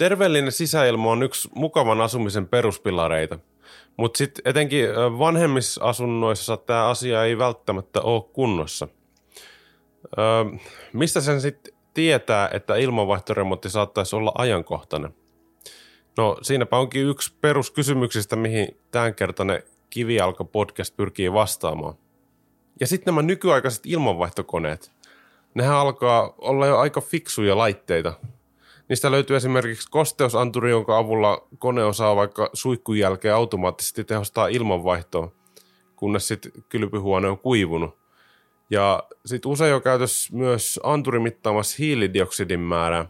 Terveellinen 0.00 0.52
sisäilma 0.52 1.10
on 1.10 1.22
yksi 1.22 1.48
mukavan 1.54 2.00
asumisen 2.00 2.48
peruspilareita, 2.48 3.38
mutta 3.96 4.18
sitten 4.18 4.42
etenkin 4.44 4.88
vanhemmissa 5.18 5.84
asunnoissa 5.84 6.56
tämä 6.56 6.88
asia 6.88 7.24
ei 7.24 7.38
välttämättä 7.38 8.00
ole 8.00 8.22
kunnossa. 8.32 8.88
Öö, 10.18 10.58
mistä 10.92 11.20
sen 11.20 11.40
sitten 11.40 11.74
tietää, 11.94 12.50
että 12.52 12.76
ilmanvaihtoremontti 12.76 13.70
saattaisi 13.70 14.16
olla 14.16 14.32
ajankohtainen? 14.34 15.14
No 16.16 16.36
siinäpä 16.42 16.78
onkin 16.78 17.06
yksi 17.06 17.34
peruskysymyksistä, 17.40 18.36
mihin 18.36 18.76
tämänkertainen 18.90 19.62
Kivijalka-podcast 19.90 20.96
pyrkii 20.96 21.32
vastaamaan. 21.32 21.94
Ja 22.80 22.86
sitten 22.86 23.12
nämä 23.14 23.22
nykyaikaiset 23.22 23.86
ilmanvaihtokoneet. 23.86 24.92
Nehän 25.54 25.76
alkaa 25.76 26.34
olla 26.38 26.66
jo 26.66 26.78
aika 26.78 27.00
fiksuja 27.00 27.58
laitteita– 27.58 28.12
Niistä 28.90 29.10
löytyy 29.10 29.36
esimerkiksi 29.36 29.90
kosteusanturi, 29.90 30.70
jonka 30.70 30.98
avulla 30.98 31.48
kone 31.58 31.84
osaa 31.84 32.16
vaikka 32.16 32.50
suikkun 32.52 32.98
jälkeen 32.98 33.34
automaattisesti 33.34 34.04
tehostaa 34.04 34.48
ilmanvaihtoa, 34.48 35.32
kunnes 35.96 36.28
sitten 36.28 36.52
kylpyhuone 36.68 37.28
on 37.28 37.38
kuivunut. 37.38 37.98
Ja 38.70 39.02
sitten 39.26 39.50
usein 39.50 39.74
on 39.74 39.82
käytössä 39.82 40.36
myös 40.36 40.80
anturi 40.82 41.18
mittaamassa 41.18 41.76
hiilidioksidin 41.78 42.60
määrää. 42.60 43.06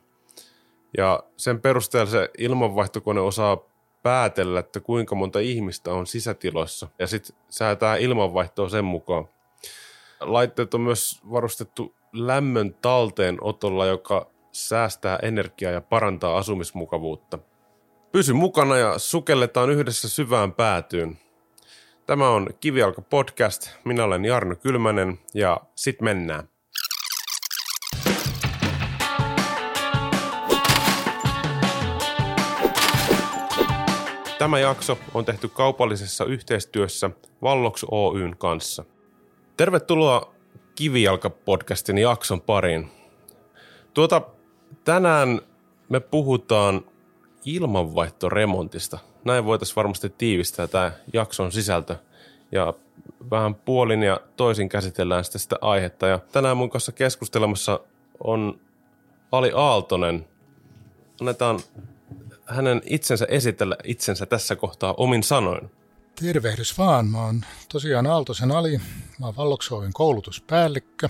Ja 0.96 1.22
sen 1.36 1.60
perusteella 1.60 2.10
se 2.10 2.30
ilmanvaihtokone 2.38 3.20
osaa 3.20 3.58
päätellä, 4.02 4.60
että 4.60 4.80
kuinka 4.80 5.14
monta 5.14 5.38
ihmistä 5.38 5.92
on 5.92 6.06
sisätiloissa. 6.06 6.88
Ja 6.98 7.06
sitten 7.06 7.36
säätää 7.50 7.96
ilmanvaihtoa 7.96 8.68
sen 8.68 8.84
mukaan. 8.84 9.28
Laitteet 10.20 10.74
on 10.74 10.80
myös 10.80 11.20
varustettu 11.30 11.94
lämmön 12.12 12.74
talteenotolla, 12.82 13.86
joka 13.86 14.30
säästää 14.52 15.18
energiaa 15.22 15.72
ja 15.72 15.80
parantaa 15.80 16.36
asumismukavuutta. 16.36 17.38
Pysy 18.12 18.32
mukana 18.32 18.76
ja 18.76 18.98
sukelletaan 18.98 19.70
yhdessä 19.70 20.08
syvään 20.08 20.52
päätyyn. 20.52 21.18
Tämä 22.06 22.28
on 22.28 22.48
Kivialka 22.60 23.02
podcast. 23.02 23.70
Minä 23.84 24.04
olen 24.04 24.24
Jarno 24.24 24.56
Kylmänen 24.56 25.18
ja 25.34 25.60
sit 25.74 26.00
mennään. 26.00 26.48
Tämä 34.38 34.58
jakso 34.58 34.98
on 35.14 35.24
tehty 35.24 35.48
kaupallisessa 35.48 36.24
yhteistyössä 36.24 37.10
Vallox 37.42 37.84
Oyn 37.90 38.36
kanssa. 38.38 38.84
Tervetuloa 39.56 40.34
Kivijalka-podcastin 40.74 41.98
jakson 41.98 42.40
pariin. 42.40 42.88
Tuota 43.94 44.22
Tänään 44.84 45.40
me 45.88 46.00
puhutaan 46.00 46.84
ilmanvaihtoremontista. 47.44 48.98
Näin 49.24 49.44
voitaisiin 49.44 49.76
varmasti 49.76 50.10
tiivistää 50.18 50.66
tämä 50.66 50.92
jakson 51.12 51.52
sisältö. 51.52 51.96
Ja 52.52 52.74
vähän 53.30 53.54
puolin 53.54 54.02
ja 54.02 54.20
toisin 54.36 54.68
käsitellään 54.68 55.24
sitä, 55.24 55.38
sitä 55.38 55.56
aihetta. 55.60 56.06
Ja 56.06 56.18
tänään 56.32 56.56
mun 56.56 56.70
kanssa 56.70 56.92
keskustelemassa 56.92 57.80
on 58.24 58.60
Ali 59.32 59.52
Aaltonen. 59.54 60.26
Annetaan 61.20 61.60
hänen 62.46 62.82
itsensä 62.84 63.26
esitellä 63.28 63.76
itsensä 63.84 64.26
tässä 64.26 64.56
kohtaa 64.56 64.94
omin 64.96 65.22
sanoin. 65.22 65.70
Tervehdys 66.20 66.78
vaan. 66.78 67.06
Mä 67.06 67.24
oon 67.24 67.40
tosiaan 67.72 68.06
Aaltosen 68.06 68.52
Ali. 68.52 68.78
Mä 69.18 69.26
oon 69.26 69.36
Valloksoovin 69.36 69.92
koulutuspäällikkö 69.92 71.08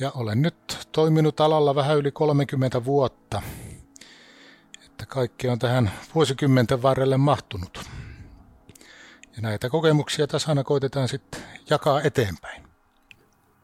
ja 0.00 0.12
olen 0.14 0.42
nyt 0.42 0.88
toiminut 0.92 1.40
alalla 1.40 1.74
vähän 1.74 1.98
yli 1.98 2.10
30 2.10 2.84
vuotta. 2.84 3.42
Että 4.86 5.06
kaikki 5.06 5.48
on 5.48 5.58
tähän 5.58 5.90
vuosikymmenten 6.14 6.82
varrelle 6.82 7.16
mahtunut. 7.16 7.84
Ja 9.36 9.42
näitä 9.42 9.70
kokemuksia 9.70 10.26
tässä 10.26 10.48
aina 10.48 10.64
koitetaan 10.64 11.08
sitten 11.08 11.42
jakaa 11.70 12.02
eteenpäin. 12.02 12.62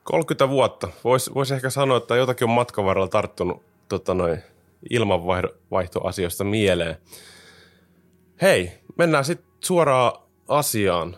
30 0.05 0.49
vuotta. 0.49 0.89
Voisi 1.05 1.35
vois 1.35 1.53
ehkä 1.53 1.71
sanoa, 1.71 1.97
että 1.97 2.17
jotakin 2.17 2.45
on 2.45 2.55
matkan 2.55 2.85
varrella 2.85 3.09
tarttunut 3.09 3.63
tota 3.89 4.15
noin, 4.15 4.43
ilmanvaihtoasioista 4.91 6.45
mieleen. 6.45 6.97
Hei, 8.43 8.73
mennään 8.99 9.25
sitten 9.25 9.51
suoraan 9.61 10.13
asiaan. 10.49 11.17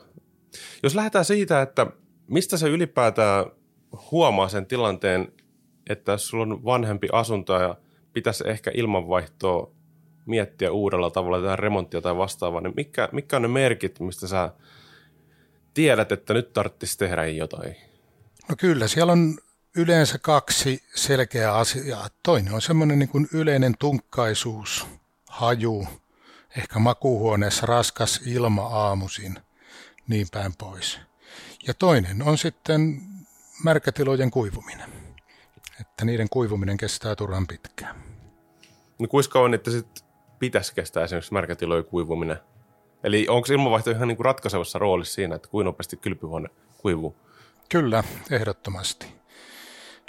Jos 0.82 0.94
lähdetään 0.94 1.24
siitä, 1.24 1.62
että 1.62 1.86
mistä 2.28 2.56
se 2.56 2.68
ylipäätään 2.68 3.46
huomaa 4.10 4.48
sen 4.48 4.66
tilanteen, 4.66 5.32
että 5.90 6.12
jos 6.12 6.28
sulla 6.28 6.42
on 6.42 6.64
vanhempi 6.64 7.08
asunto 7.12 7.60
ja 7.60 7.76
pitäisi 8.12 8.44
ehkä 8.46 8.70
ilmanvaihtoa 8.74 9.70
miettiä 10.26 10.72
uudella 10.72 11.10
tavalla 11.10 11.46
tai 11.46 11.56
remonttia 11.56 12.00
tai 12.00 12.16
vastaavaa, 12.16 12.60
niin 12.60 12.74
mikä, 12.76 13.08
mikä 13.12 13.36
on 13.36 13.42
ne 13.42 13.48
merkit, 13.48 14.00
mistä 14.00 14.26
sä 14.26 14.52
tiedät, 15.74 16.12
että 16.12 16.34
nyt 16.34 16.52
tarvitsisi 16.52 16.98
tehdä 16.98 17.26
jotain? 17.26 17.76
No 18.48 18.56
kyllä, 18.58 18.88
siellä 18.88 19.12
on 19.12 19.38
yleensä 19.76 20.18
kaksi 20.18 20.82
selkeää 20.94 21.54
asiaa. 21.54 22.08
Toinen 22.22 22.54
on 22.54 22.62
semmoinen 22.62 22.98
niin 22.98 23.08
kuin 23.08 23.28
yleinen 23.32 23.74
tunkkaisuus, 23.78 24.86
haju, 25.28 25.86
ehkä 26.56 26.78
makuuhuoneessa 26.78 27.66
raskas 27.66 28.20
ilma 28.26 28.62
aamuisin, 28.62 29.38
niin 30.08 30.26
päin 30.32 30.52
pois. 30.58 31.00
Ja 31.66 31.74
toinen 31.74 32.22
on 32.22 32.38
sitten 32.38 33.00
märkätilojen 33.64 34.30
kuivuminen. 34.30 34.90
Että 35.80 36.04
niiden 36.04 36.28
kuivuminen 36.28 36.76
kestää 36.76 37.16
turhan 37.16 37.46
pitkään. 37.46 37.96
No 38.98 39.08
kuinka 39.08 39.30
kauan 39.30 39.54
että 39.54 39.70
sit 39.70 40.04
pitäisi 40.38 40.74
kestää 40.74 41.04
esimerkiksi 41.04 41.32
märkätilojen 41.32 41.84
kuivuminen? 41.84 42.36
Eli 43.04 43.26
onko 43.28 43.52
ilmanvaihto 43.52 43.90
ihan 43.90 44.08
niin 44.08 44.16
kuin 44.16 44.24
ratkaisevassa 44.24 44.78
roolissa 44.78 45.14
siinä, 45.14 45.34
että 45.34 45.48
kuinka 45.48 45.64
nopeasti 45.64 45.96
kylpyhuone 45.96 46.48
kuivuu? 46.78 47.16
Kyllä, 47.68 48.04
ehdottomasti. 48.30 49.06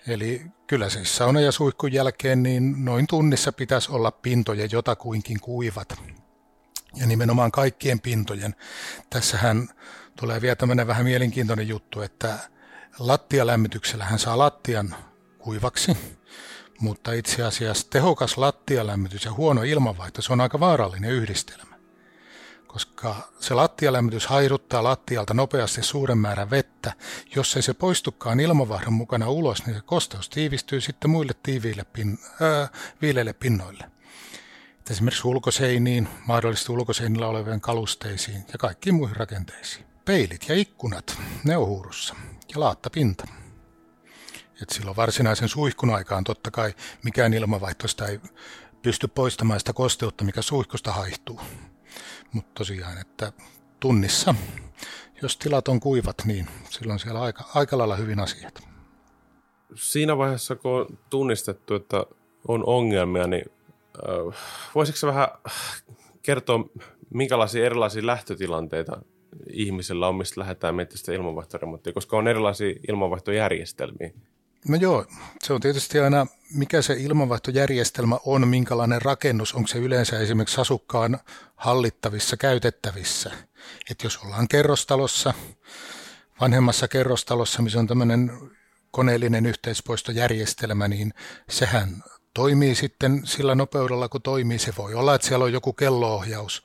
Eli 0.08 0.42
kyllä 0.68 0.90
siis 0.90 1.16
sauna 1.16 1.42
ja 1.42 1.52
suihkun 1.52 1.94
jälkeen 1.94 2.44
niin 2.44 2.86
noin 2.86 3.08
tunnissa 3.08 3.52
pitäisi 3.52 3.92
olla 3.92 4.12
pintoja 4.12 4.68
jotakuinkin 4.72 5.40
kuivat. 5.40 5.94
Ja 6.96 7.08
nimenomaan 7.08 7.52
kaikkien 7.52 8.00
pintojen. 8.00 8.56
Tässähän 9.10 9.70
tulee 10.20 10.42
vielä 10.42 10.56
tämmöinen 10.56 10.88
vähän 10.88 11.06
mielenkiintoinen 11.06 11.68
juttu, 11.68 12.02
että 12.02 12.40
lattialämmityksellä 13.00 14.06
hän 14.06 14.20
saa 14.20 14.38
lattian 14.38 14.96
kuivaksi, 15.38 15.98
mutta 16.80 17.12
itse 17.12 17.44
asiassa 17.44 17.88
tehokas 17.90 18.38
lattialämmitys 18.38 19.26
ja 19.26 19.34
huono 19.34 19.64
ilmanvaihto, 19.64 20.22
se 20.22 20.34
on 20.34 20.42
aika 20.42 20.60
vaarallinen 20.60 21.12
yhdistelmä. 21.12 21.74
Koska 22.68 23.16
se 23.40 23.54
lattialämmitys 23.54 24.28
hairuttaa 24.28 24.84
lattialta 24.84 25.34
nopeasti 25.34 25.84
suuren 25.84 26.18
määrän 26.18 26.50
vettä. 26.50 26.94
Jos 27.36 27.56
ei 27.56 27.62
se 27.62 27.74
poistukaan 27.74 28.40
ilmanvaihdon 28.40 28.94
mukana 28.94 29.30
ulos, 29.30 29.66
niin 29.66 29.76
se 29.76 29.82
kosteus 29.82 30.30
tiivistyy 30.30 30.82
sitten 30.82 31.10
muille 31.10 31.34
tiiviille 31.44 31.84
pin, 31.84 32.20
ää, 32.42 32.68
viileille 33.02 33.34
pinnoille. 33.34 33.92
Et 34.80 34.92
esimerkiksi 34.92 35.28
ulkoseiniin, 35.28 36.10
mahdollisesti 36.28 36.72
ulkoseinillä 36.72 37.28
oleviin 37.28 37.62
kalusteisiin 37.62 38.46
ja 38.52 38.58
kaikkiin 38.58 38.96
muihin 38.96 39.16
rakenteisiin. 39.16 39.86
Peilit 40.06 40.50
ja 40.50 40.56
ikkunat, 40.56 41.18
ne 41.44 41.58
on 41.58 41.68
huurussa 41.68 42.16
ja 42.54 42.60
laattapinta. 42.60 43.28
Et 44.62 44.70
silloin 44.70 44.98
varsinaisen 44.98 45.50
suihkun 45.50 45.90
aikaan 45.90 46.24
totta 46.24 46.52
kai 46.52 46.74
mikään 47.04 47.34
ilmanvaihtoista 47.34 48.08
ei 48.08 48.20
pysty 48.82 49.08
poistamaan 49.08 49.60
sitä 49.60 49.74
kosteutta, 49.74 50.24
mikä 50.24 50.42
suihkusta 50.42 50.92
haihtuu. 50.92 51.42
Mutta 52.32 52.52
tosiaan, 52.54 52.98
että 52.98 53.34
tunnissa, 53.80 54.36
jos 55.22 55.38
tilat 55.38 55.68
on 55.68 55.80
kuivat, 55.80 56.16
niin 56.26 56.48
silloin 56.70 57.00
siellä 57.00 57.22
aika, 57.22 57.44
aika 57.56 57.78
lailla 57.78 57.96
hyvin 57.96 58.20
asiat. 58.20 58.64
Siinä 59.76 60.18
vaiheessa, 60.18 60.56
kun 60.56 60.72
on 60.72 61.00
tunnistettu, 61.10 61.76
että 61.76 62.06
on 62.48 62.66
ongelmia, 62.66 63.28
niin 63.28 63.46
äh, 63.98 64.36
voisitko 64.76 65.08
vähän 65.08 65.28
kertoa, 66.22 66.70
minkälaisia 67.14 67.66
erilaisia 67.66 68.06
lähtötilanteita 68.06 69.02
ihmisellä 69.50 70.08
on, 70.08 70.16
mistä 70.16 70.42
lähdetään 70.42 70.76
miettimään 70.76 71.00
sitä 71.00 71.94
koska 71.94 72.18
on 72.18 72.28
erilaisia 72.28 72.76
ilmanvaihtojärjestelmiä. 72.90 74.12
No 74.68 74.76
joo, 74.76 75.06
se 75.44 75.54
on 75.54 75.62
tietysti 75.62 76.00
aina, 76.00 76.28
mikä 76.54 76.82
se 76.82 76.94
ilmanvaihtojärjestelmä 76.94 78.20
on, 78.26 78.48
minkälainen 78.48 79.02
rakennus, 79.02 79.54
onko 79.54 79.68
se 79.68 79.78
yleensä 79.78 80.20
esimerkiksi 80.20 80.62
asukkaan 80.62 81.20
hallittavissa, 81.56 82.38
käytettävissä. 82.38 83.32
Että 83.92 84.06
jos 84.06 84.18
ollaan 84.18 84.48
kerrostalossa, 84.48 85.34
vanhemmassa 86.42 86.88
kerrostalossa, 86.88 87.62
missä 87.62 87.80
on 87.80 87.88
tämmöinen 87.88 88.32
koneellinen 88.92 89.46
yhteispoistojärjestelmä, 89.46 90.88
niin 90.88 91.14
sehän 91.50 92.04
toimii 92.34 92.76
sitten 92.76 93.22
sillä 93.26 93.56
nopeudella, 93.56 94.10
kun 94.10 94.22
toimii. 94.22 94.60
Se 94.60 94.74
voi 94.78 94.94
olla, 94.94 95.16
että 95.16 95.28
siellä 95.28 95.46
on 95.46 95.54
joku 95.54 95.74
kelloohjaus 95.74 96.64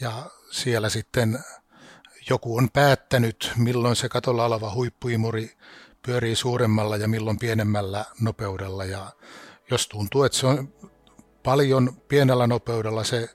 ja 0.00 0.30
siellä 0.50 0.88
sitten 0.88 1.38
joku 2.30 2.56
on 2.56 2.68
päättänyt, 2.72 3.52
milloin 3.56 3.96
se 3.96 4.08
katolla 4.08 4.44
oleva 4.44 4.74
huippuimuri 4.74 5.50
pyörii 6.06 6.36
suuremmalla 6.36 6.96
ja 6.96 7.08
milloin 7.08 7.38
pienemmällä 7.38 8.04
nopeudella. 8.20 8.84
Ja 8.84 9.10
jos 9.70 9.88
tuntuu, 9.88 10.22
että 10.22 10.38
se 10.38 10.46
on 10.46 10.74
paljon 11.42 11.96
pienellä 12.08 12.46
nopeudella 12.46 13.04
se 13.04 13.28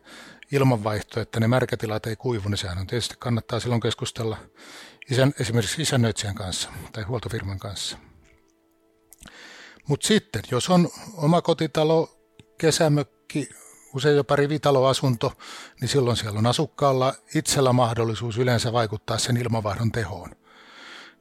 ilmanvaihto, 0.52 1.20
että 1.20 1.40
ne 1.40 1.48
märkätilat 1.48 2.08
ei 2.08 2.16
kuivu, 2.16 2.50
niin 2.50 2.58
sehän 2.58 2.78
on 2.78 2.88
tietysti 2.88 3.16
kannattaa 3.20 3.60
silloin 3.60 3.82
keskustella 3.82 4.38
isän, 5.12 5.34
esimerkiksi 5.40 5.82
isännöitsijän 5.82 6.36
kanssa 6.36 6.70
tai 6.92 7.04
huoltofirman 7.04 7.60
kanssa. 7.60 7.98
Mutta 9.88 10.08
sitten, 10.08 10.42
jos 10.52 10.70
on 10.70 10.90
oma 11.18 11.42
kotitalo, 11.42 12.20
kesämökki, 12.58 13.50
usein 13.96 14.16
jopa 14.16 14.36
rivitaloasunto, 14.36 15.34
niin 15.82 15.90
silloin 15.90 16.18
siellä 16.18 16.40
on 16.40 16.46
asukkaalla 16.46 17.14
itsellä 17.36 17.74
mahdollisuus 17.74 18.38
yleensä 18.38 18.74
vaikuttaa 18.74 19.18
sen 19.18 19.38
ilmavaihdon 19.38 19.92
tehoon. 19.92 20.32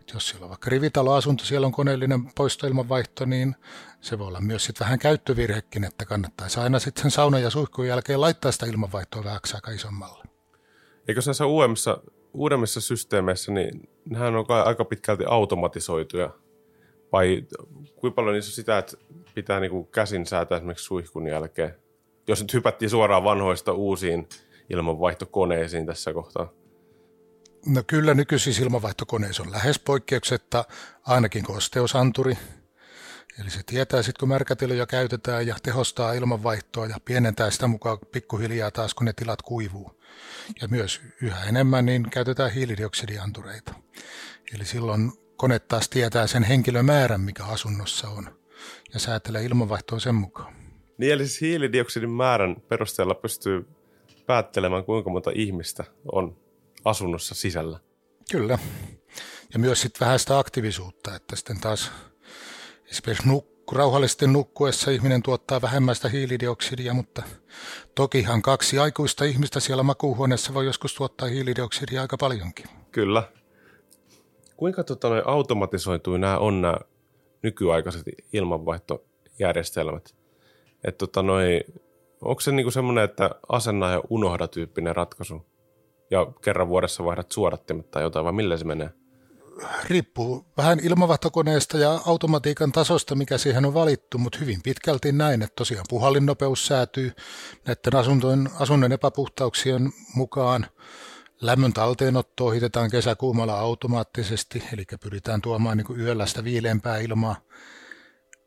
Et 0.01 0.11
jos 0.15 0.29
siellä 0.29 0.45
on 0.45 0.51
vaikka 0.51 0.71
rivitaloasunto, 0.71 1.45
siellä 1.45 1.67
on 1.67 1.73
koneellinen 1.73 2.33
poistoilmanvaihto, 2.35 3.25
niin 3.25 3.57
se 4.01 4.19
voi 4.19 4.27
olla 4.27 4.41
myös 4.41 4.65
sit 4.65 4.81
vähän 4.81 4.99
käyttövirhekin, 4.99 5.85
että 5.85 6.05
kannattaisi 6.05 6.61
aina 6.61 6.79
sitten 6.79 7.03
sen 7.03 7.11
saunan 7.11 7.43
ja 7.43 7.51
suihkun 7.51 7.87
jälkeen 7.87 8.21
laittaa 8.21 8.53
sitä 8.53 8.67
ilmanvaihtoa 8.67 9.25
vähäksi 9.25 9.55
aika 9.55 9.71
isommalle. 9.71 10.25
Eikö 11.09 11.21
näissä 11.27 11.47
uudemmissa, 11.47 12.03
uudemmissa 12.35 12.81
systeemeissä, 12.81 13.53
niin 13.53 13.89
nehän 14.05 14.37
on 14.37 14.47
aika 14.49 14.85
pitkälti 14.85 15.25
automatisoituja? 15.27 16.31
Vai 17.13 17.47
kuinka 17.97 18.15
paljon 18.15 18.35
niissä 18.35 18.55
sitä, 18.55 18.79
että 18.79 18.97
pitää 19.35 19.61
niinku 19.61 19.85
käsin 19.85 20.27
säätää 20.27 20.57
esimerkiksi 20.57 20.85
suihkun 20.85 21.27
jälkeen? 21.27 21.75
Jos 22.29 22.41
nyt 22.41 22.55
hypättiin 22.55 22.91
suoraan 22.91 23.25
vanhoista 23.25 23.73
uusiin 23.73 24.29
ilmanvaihtokoneisiin 24.71 25.87
tässä 25.87 26.13
kohtaa. 26.13 26.53
No 27.67 27.83
kyllä 27.87 28.15
nykyisissä 28.15 28.63
ilmanvaihtokoneissa 28.63 29.43
on 29.43 29.53
lähes 29.53 29.79
poikkeuksetta 29.79 30.65
ainakin 31.07 31.45
kosteusanturi. 31.45 32.39
Eli 33.41 33.51
se 33.51 33.61
tietää 33.67 34.03
sitten, 34.03 34.21
kun 34.21 34.29
märkätiloja 34.29 34.87
käytetään 34.87 35.47
ja 35.47 35.57
tehostaa 35.63 36.13
ilmanvaihtoa 36.13 36.87
ja 36.87 36.97
pienentää 37.05 37.51
sitä 37.51 37.67
mukaan 37.67 37.99
pikkuhiljaa 38.13 38.71
taas, 38.71 38.95
kun 38.95 39.05
ne 39.05 39.13
tilat 39.13 39.43
kuivuu. 39.43 40.03
Ja 40.61 40.69
myös 40.69 41.01
yhä 41.23 41.45
enemmän 41.45 41.87
niin 41.87 42.11
käytetään 42.11 42.53
hiilidioksidiantureita. 42.53 43.75
Eli 44.55 44.65
silloin 44.65 45.13
kone 45.37 45.59
taas 45.59 45.89
tietää 45.89 46.27
sen 46.27 46.43
henkilömäärän, 46.43 47.21
mikä 47.21 47.45
asunnossa 47.45 48.09
on 48.09 48.39
ja 48.95 49.01
säätelee 49.01 49.45
ilmanvaihtoa 49.45 50.01
sen 50.01 50.15
mukaan. 50.15 50.62
Niin 50.99 51.13
eli 51.13 51.27
siis 51.27 51.41
hiilidioksidin 51.41 52.11
määrän 52.11 52.57
perusteella 52.69 53.15
pystyy 53.15 53.67
päättelemään, 54.27 54.85
kuinka 54.85 55.11
monta 55.11 55.31
ihmistä 55.35 55.85
on 56.13 56.37
asunnossa 56.85 57.35
sisällä. 57.35 57.79
Kyllä. 58.33 58.59
Ja 59.53 59.59
myös 59.59 59.81
sitten 59.81 60.01
vähän 60.01 60.19
sitä 60.19 60.39
aktiivisuutta, 60.39 61.15
että 61.15 61.37
sitten 61.37 61.61
taas 61.61 61.93
esimerkiksi 62.91 63.29
nuk- 63.29 63.75
rauhallisesti 63.77 64.27
nukkuessa 64.27 64.91
ihminen 64.91 65.23
tuottaa 65.23 65.63
vähemmän 65.63 65.95
sitä 65.95 66.09
hiilidioksidia, 66.09 66.95
mutta 66.95 67.23
tokihan 67.95 68.43
kaksi 68.43 68.79
aikuista 68.79 69.25
ihmistä 69.25 69.61
siellä 69.61 69.83
makuuhuoneessa 69.83 70.55
voi 70.55 70.67
joskus 70.67 70.95
tuottaa 70.95 71.29
hiilidioksidia 71.29 72.03
aika 72.03 72.17
paljonkin. 72.17 72.67
Kyllä. 72.91 73.23
Kuinka 74.57 74.85
tota, 74.85 75.09
automatisoitu 75.25 76.17
nämä 76.17 76.39
on 76.39 76.63
nämä 76.63 76.77
nykyaikaiset 77.43 78.03
ilmanvaihtojärjestelmät? 78.33 80.22
Että 80.85 80.99
tota, 80.99 81.21
onko 82.23 82.41
se 82.41 82.53
niinku 82.53 82.71
semmoinen, 82.71 83.05
että 83.05 83.31
asenna 83.49 83.91
ja 83.91 84.03
unohda 84.11 84.49
tyyppinen 84.49 84.97
ratkaisu? 84.97 85.53
ja 86.13 86.27
kerran 86.43 86.69
vuodessa 86.69 87.05
vaihdat 87.05 87.33
suodattimet 87.33 87.91
tai 87.91 88.03
jotain, 88.03 88.25
vai 88.25 88.33
millä 88.33 88.57
se 88.57 88.65
menee? 88.65 88.91
Riippuu 89.89 90.47
vähän 90.57 90.81
ilmavahtokoneesta 90.83 91.79
ja 91.79 92.01
automatiikan 92.07 92.73
tasosta, 92.73 93.15
mikä 93.15 93.39
siihen 93.39 93.65
on 93.65 93.75
valittu, 93.75 94.19
mutta 94.19 94.39
hyvin 94.39 94.63
pitkälti 94.63 95.13
näin, 95.13 95.43
että 95.43 95.57
tosiaan 95.57 95.87
puhallinnopeus 95.89 96.67
säätyy 96.67 97.13
näiden 97.67 98.01
asuntojen, 98.01 98.51
asunnon 98.59 98.93
epäpuhtauksien 98.93 99.93
mukaan. 100.15 100.67
Lämmön 101.41 101.73
talteenotto 101.73 102.47
ohitetaan 102.47 102.91
kesäkuumalla 102.91 103.59
automaattisesti, 103.59 104.63
eli 104.73 104.85
pyritään 105.03 105.43
tuomaan 105.43 105.77
niin 105.77 106.01
yöllä 106.01 106.27
sitä 106.27 106.45
viileämpää 106.45 106.99
ilmaa 106.99 107.37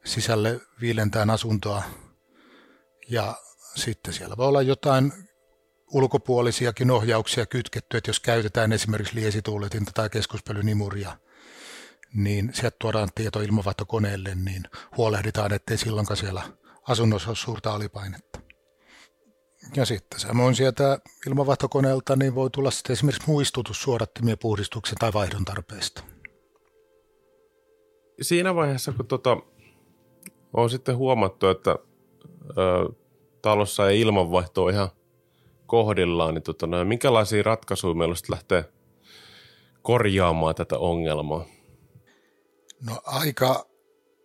sisälle 0.06 0.60
viilentään 0.82 1.30
asuntoa. 1.30 1.84
Ja 3.10 3.36
sitten 3.76 4.14
siellä 4.14 4.38
voi 4.38 4.48
olla 4.48 4.62
jotain 4.62 5.14
ulkopuolisiakin 5.92 6.92
ohjauksia 6.92 7.46
kytketty, 7.46 7.98
että 7.98 8.10
jos 8.10 8.20
käytetään 8.20 8.74
esimerkiksi 8.74 9.16
liesituuletinta 9.16 9.92
tai 9.94 10.10
keskuspölynimuria, 10.10 11.18
niin 12.14 12.52
sieltä 12.54 12.78
tuodaan 12.80 13.10
tieto 13.16 13.42
ilmavaihtokoneelle, 13.42 14.36
niin 14.36 14.64
huolehditaan, 14.98 15.54
ettei 15.54 15.78
silloinkaan 15.78 16.18
siellä 16.18 16.44
asunnossa 16.88 17.30
ole 17.30 17.36
suurta 17.36 17.76
alipainetta. 17.76 18.40
Ja 19.76 19.86
sitten 19.86 20.20
samoin 20.20 20.56
sieltä 20.56 21.00
ilmavaihtokoneelta 21.28 22.16
niin 22.16 22.36
voi 22.36 22.50
tulla 22.50 22.72
sitten 22.72 22.94
esimerkiksi 22.94 23.30
muistutus 23.30 23.82
suodattimien 23.82 24.38
puhdistuksen 24.38 24.98
tai 24.98 25.14
vaihdon 25.14 25.46
tarpeesta. 25.46 26.04
Siinä 28.22 28.56
vaiheessa, 28.56 28.92
kun 28.92 29.08
tota, 29.08 29.38
on 30.54 30.70
sitten 30.70 30.98
huomattu, 30.98 31.48
että 31.48 31.76
ö, 32.50 32.94
talossa 33.42 33.90
ei 33.90 34.02
ilmanvaihto 34.02 34.64
ole 34.64 34.72
ihan– 34.72 34.90
kohdillaan, 35.66 36.34
niin 36.34 36.44
tota, 36.44 36.68
no, 36.68 36.86
minkälaisia 36.86 37.44
ratkaisuja 37.44 37.94
meillä 37.94 38.16
sitten 38.16 38.34
lähtee 38.34 38.66
korjaamaan 39.82 40.56
tätä 40.56 40.78
ongelmaa? 40.78 41.46
No 42.82 43.02
aika 43.06 43.66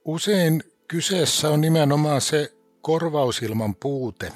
usein 0.04 0.62
kyseessä 0.88 1.48
on 1.50 1.60
nimenomaan 1.60 2.20
se 2.20 2.52
korvausilman 2.82 3.74
puute. 3.74 4.32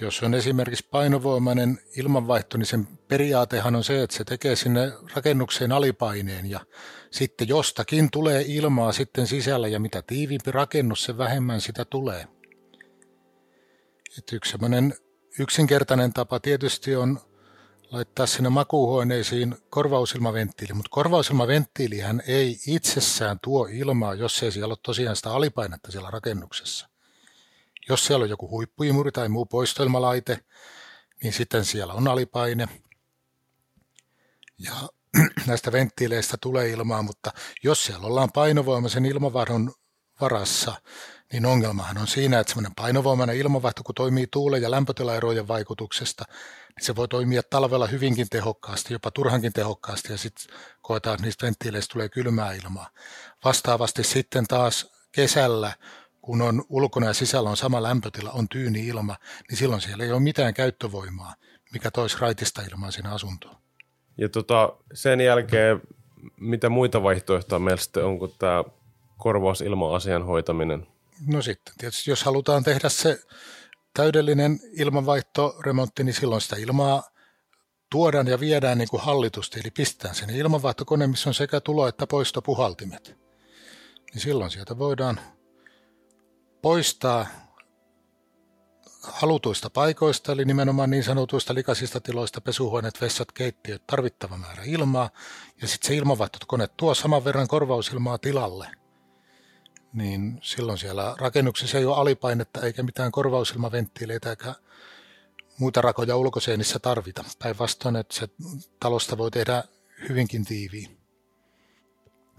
Jos 0.00 0.22
on 0.22 0.34
esimerkiksi 0.34 0.88
painovoimainen 0.90 1.78
ilmanvaihto, 1.96 2.58
niin 2.58 2.66
sen 2.66 2.86
periaatehan 3.08 3.76
on 3.76 3.84
se, 3.84 4.02
että 4.02 4.16
se 4.16 4.24
tekee 4.24 4.56
sinne 4.56 4.92
rakennukseen 5.14 5.72
alipaineen 5.72 6.50
ja 6.50 6.60
sitten 7.10 7.48
jostakin 7.48 8.10
tulee 8.10 8.44
ilmaa 8.46 8.92
sitten 8.92 9.26
sisällä 9.26 9.68
ja 9.68 9.80
mitä 9.80 10.02
tiiviimpi 10.02 10.52
rakennus, 10.52 11.04
se 11.04 11.18
vähemmän 11.18 11.60
sitä 11.60 11.84
tulee. 11.84 12.26
Et 14.18 14.32
yksi 14.32 14.56
yksinkertainen 15.38 16.12
tapa 16.12 16.40
tietysti 16.40 16.96
on 16.96 17.20
laittaa 17.90 18.26
sinne 18.26 18.48
makuuhuoneisiin 18.48 19.56
korvausilmaventtiili, 19.70 20.72
mutta 20.72 20.90
korvausilmaventtiilihän 20.90 22.22
ei 22.26 22.58
itsessään 22.66 23.38
tuo 23.42 23.68
ilmaa, 23.72 24.14
jos 24.14 24.42
ei 24.42 24.52
siellä 24.52 24.72
ole 24.72 24.78
tosiaan 24.82 25.16
sitä 25.16 25.30
alipainetta 25.30 25.92
siellä 25.92 26.10
rakennuksessa. 26.10 26.95
Jos 27.88 28.06
siellä 28.06 28.22
on 28.22 28.30
joku 28.30 28.50
huippuimuri 28.50 29.12
tai 29.12 29.28
muu 29.28 29.46
poistoilmalaite, 29.46 30.38
niin 31.22 31.32
sitten 31.32 31.64
siellä 31.64 31.92
on 31.92 32.08
alipaine. 32.08 32.68
Ja 34.58 34.72
näistä 35.46 35.72
venttiileistä 35.72 36.36
tulee 36.40 36.68
ilmaa, 36.68 37.02
mutta 37.02 37.30
jos 37.62 37.84
siellä 37.84 38.06
ollaan 38.06 38.32
painovoimaisen 38.32 39.06
ilmavaihdon 39.06 39.72
varassa, 40.20 40.74
niin 41.32 41.46
ongelmahan 41.46 41.98
on 41.98 42.06
siinä, 42.06 42.40
että 42.40 42.50
semmoinen 42.50 42.74
painovoimainen 42.74 43.36
ilmanvaihto, 43.36 43.82
kun 43.82 43.94
toimii 43.94 44.26
tuulen 44.32 44.62
ja 44.62 44.70
lämpötilaerojen 44.70 45.48
vaikutuksesta, 45.48 46.24
niin 46.76 46.86
se 46.86 46.96
voi 46.96 47.08
toimia 47.08 47.42
talvella 47.50 47.86
hyvinkin 47.86 48.26
tehokkaasti, 48.30 48.92
jopa 48.92 49.10
turhankin 49.10 49.52
tehokkaasti, 49.52 50.12
ja 50.12 50.18
sitten 50.18 50.56
koetaan, 50.82 51.14
että 51.14 51.24
niistä 51.24 51.46
venttiileistä 51.46 51.92
tulee 51.92 52.08
kylmää 52.08 52.52
ilmaa. 52.52 52.90
Vastaavasti 53.44 54.04
sitten 54.04 54.46
taas 54.46 54.90
kesällä, 55.12 55.72
kun 56.26 56.42
on 56.42 56.64
ulkona 56.68 57.06
ja 57.06 57.14
sisällä 57.14 57.50
on 57.50 57.56
sama 57.56 57.82
lämpötila, 57.82 58.30
on 58.30 58.48
tyyni 58.48 58.86
ilma, 58.86 59.16
niin 59.50 59.58
silloin 59.58 59.80
siellä 59.80 60.04
ei 60.04 60.12
ole 60.12 60.20
mitään 60.20 60.54
käyttövoimaa, 60.54 61.34
mikä 61.72 61.90
toisi 61.90 62.16
raitista 62.20 62.62
ilmaa 62.62 62.90
sinne 62.90 63.10
asuntoon. 63.10 63.56
Ja 64.18 64.28
tota, 64.28 64.72
sen 64.94 65.20
jälkeen, 65.20 65.80
mitä 66.40 66.68
muita 66.68 67.02
vaihtoehtoja 67.02 67.58
meillä 67.58 67.82
sitten 67.82 68.04
on, 68.04 68.18
kun 68.18 68.32
tämä 68.38 68.64
korvausilma-asian 69.16 70.24
hoitaminen? 70.26 70.86
No 71.26 71.42
sitten 71.42 71.74
tietysti, 71.78 72.10
jos 72.10 72.22
halutaan 72.24 72.64
tehdä 72.64 72.88
se 72.88 73.18
täydellinen 73.94 74.60
ilmanvaihtoremontti, 74.72 76.04
niin 76.04 76.14
silloin 76.14 76.40
sitä 76.40 76.56
ilmaa 76.56 77.02
tuodaan 77.90 78.26
ja 78.26 78.40
viedään 78.40 78.78
niin 78.78 78.88
kuin 78.88 79.02
hallitusti, 79.02 79.60
eli 79.60 79.70
pistetään 79.70 80.14
sinne 80.14 80.36
ilmanvaihtokone, 80.36 81.06
missä 81.06 81.30
on 81.30 81.34
sekä 81.34 81.60
tulo- 81.60 81.88
että 81.88 82.06
poistopuhaltimet. 82.06 83.16
Niin 84.14 84.22
silloin 84.22 84.50
sieltä 84.50 84.78
voidaan 84.78 85.20
poistaa 86.66 87.26
halutuista 89.02 89.70
paikoista, 89.70 90.32
eli 90.32 90.44
nimenomaan 90.44 90.90
niin 90.90 91.04
sanotuista 91.04 91.54
likaisista 91.54 92.00
tiloista, 92.00 92.40
pesuhuoneet, 92.40 93.00
vessat, 93.00 93.32
keittiöt, 93.32 93.86
tarvittava 93.86 94.36
määrä 94.36 94.62
ilmaa, 94.64 95.10
ja 95.62 95.68
sitten 95.68 95.88
se 95.88 95.94
ilmanvaihtokone 95.94 96.68
tuo 96.76 96.94
saman 96.94 97.24
verran 97.24 97.48
korvausilmaa 97.48 98.18
tilalle– 98.18 98.68
niin 99.92 100.38
silloin 100.42 100.78
siellä 100.78 101.14
rakennuksessa 101.18 101.78
ei 101.78 101.84
ole 101.84 101.96
alipainetta 101.96 102.60
eikä 102.60 102.82
mitään 102.82 103.12
korvausilmaventtiileitä 103.12 104.30
eikä 104.30 104.54
muita 105.58 105.80
rakoja 105.80 106.16
ulkoseinissä 106.16 106.78
tarvita. 106.78 107.24
Päinvastoin, 107.38 107.96
että 107.96 108.14
se 108.14 108.28
talosta 108.80 109.18
voi 109.18 109.30
tehdä 109.30 109.64
hyvinkin 110.08 110.44
tiiviin. 110.44 110.95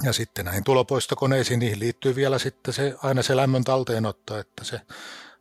Ja 0.04 0.13
sitten 0.13 0.46
näihin 0.46 0.63
tulopoistokoneisiin, 0.63 1.60
niihin 1.60 1.80
liittyy 1.80 2.16
vielä 2.16 2.39
sitten 2.39 2.74
se, 2.74 2.96
aina 3.04 3.22
se 3.22 3.36
lämmön 3.36 3.63
talteenotto, 3.63 4.38
että 4.38 4.63
se 4.63 4.82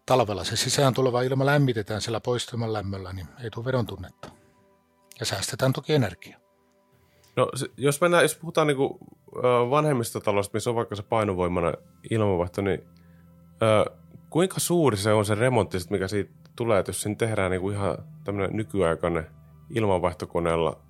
talvella 0.07 0.45
se 0.45 0.57
sisään 0.57 0.95
tuleva 0.95 1.23
ilma 1.23 1.47
lämmitetään 1.47 2.01
sillä 2.01 2.21
poistuman 2.21 2.73
lämmöllä, 2.73 3.13
niin 3.13 3.27
ei 3.45 3.51
tule 3.51 3.65
vedon 3.65 3.87
tunnetta. 3.87 4.29
Ja 5.21 5.27
säästetään 5.27 5.73
toki 5.73 5.95
energiaa. 5.95 6.41
No 7.37 7.51
jos, 7.77 8.01
mennään, 8.01 8.25
jos 8.25 8.35
puhutaan 8.37 8.67
niin 8.67 8.77
kuin, 8.77 8.99
vanhemmista 9.71 10.21
taloista, 10.21 10.57
missä 10.57 10.71
on 10.71 10.77
vaikka 10.77 10.97
se 10.97 11.03
painovoimainen 11.03 11.75
ilmanvaihto, 12.11 12.63
niin 12.63 12.83
ö, 13.63 13.97
kuinka 14.31 14.61
suuri 14.61 14.97
se 14.97 15.13
on 15.13 15.25
se 15.25 15.35
remontti, 15.35 15.79
mikä 15.91 16.09
siitä 16.09 16.33
tulee, 16.57 16.79
että 16.79 16.91
jos 16.91 17.03
sen 17.03 17.17
tehdään 17.17 17.51
niin 17.51 17.61
kuin 17.61 17.77
ihan 17.77 17.99
tämmöinen 18.25 18.57
nykyaikainen 18.57 19.27
ilmanvaihtokoneella 19.71 20.81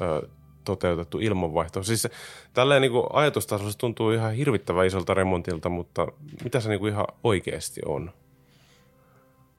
ö, 0.00 0.28
toteutettu 0.64 1.18
ilmanvaihto. 1.18 1.82
Siis 1.82 2.08
tälleen 2.52 2.82
niin 2.82 2.92
ajatustasolla 3.12 3.72
tuntuu 3.78 4.10
ihan 4.10 4.34
hirvittävän 4.34 4.86
isolta 4.86 5.14
remontilta, 5.14 5.68
mutta 5.68 6.06
mitä 6.44 6.60
se 6.60 6.68
niin 6.68 6.80
kuin 6.80 6.92
ihan 6.92 7.06
oikeasti 7.24 7.80
on? 7.86 8.12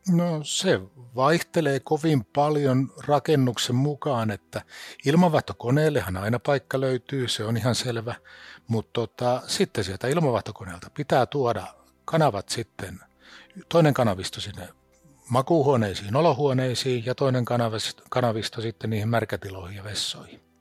No 0.10 0.40
se 0.44 0.80
vaihtelee 1.16 1.80
kovin 1.80 2.26
paljon 2.26 2.94
rakennuksen 3.08 3.76
mukaan, 3.76 4.32
että 4.32 4.62
ilmanvaihtokoneellehan 5.06 6.18
aina 6.18 6.40
paikka 6.40 6.80
löytyy, 6.82 7.28
se 7.28 7.44
on 7.44 7.58
ihan 7.58 7.76
selvä, 7.76 8.16
mutta 8.68 8.92
tota, 8.94 9.42
sitten 9.48 9.84
sieltä 9.84 10.08
ilmanvaihtokoneelta 10.08 10.90
pitää 10.94 11.26
tuoda 11.26 11.68
kanavat 12.06 12.50
sitten, 12.50 13.00
toinen 13.70 13.94
kanavisto 13.94 14.42
sinne 14.42 14.70
makuuhuoneisiin, 15.30 16.16
olohuoneisiin 16.16 17.06
ja 17.06 17.16
toinen 17.16 17.46
kanavisto 18.10 18.62
sitten 18.62 18.90
niihin 18.90 19.10
märkätiloihin 19.10 19.78
ja 19.78 19.84
vessoihin. 19.84 20.53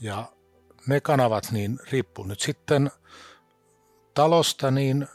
Ja 0.00 0.32
ne 0.86 1.00
kanavat 1.00 1.48
niin 1.50 1.78
riippuu 1.92 2.24
nyt 2.24 2.40
sitten 2.40 2.90
talosta, 4.14 4.70
niin 4.70 5.08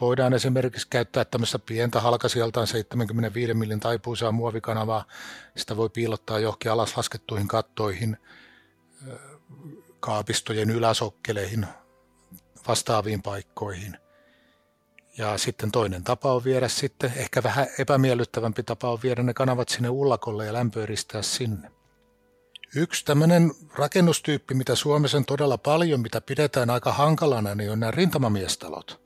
voidaan 0.00 0.32
esimerkiksi 0.32 0.86
käyttää 0.90 1.24
tämmöistä 1.24 1.58
pientä 1.58 2.00
halkasijaltaan 2.00 2.66
75 2.66 3.54
millin 3.54 3.80
taipuisaa 3.80 4.32
muovikanavaa. 4.32 5.04
Sitä 5.56 5.76
voi 5.76 5.90
piilottaa 5.90 6.38
johonkin 6.38 6.72
alas 6.72 6.96
laskettuihin 6.96 7.48
kattoihin, 7.48 8.16
kaapistojen 10.00 10.70
yläsokkeleihin, 10.70 11.66
vastaaviin 12.68 13.22
paikkoihin. 13.22 13.98
Ja 15.18 15.38
sitten 15.38 15.72
toinen 15.72 16.04
tapa 16.04 16.32
on 16.32 16.44
viedä 16.44 16.68
sitten, 16.68 17.12
ehkä 17.16 17.42
vähän 17.42 17.66
epämiellyttävämpi 17.78 18.62
tapa 18.62 18.92
on 18.92 18.98
viedä 19.02 19.22
ne 19.22 19.34
kanavat 19.34 19.68
sinne 19.68 19.88
ullakolle 19.88 20.46
ja 20.46 20.52
lämpöeristää 20.52 21.22
sinne. 21.22 21.70
Yksi 22.76 23.04
tämmöinen 23.04 23.52
rakennustyyppi, 23.74 24.54
mitä 24.54 24.74
Suomessa 24.74 25.16
on 25.16 25.24
todella 25.24 25.58
paljon, 25.58 26.00
mitä 26.00 26.20
pidetään 26.20 26.70
aika 26.70 26.92
hankalana, 26.92 27.54
niin 27.54 27.70
on 27.70 27.80
nämä 27.80 27.90
rintamamiestalot. 27.90 29.00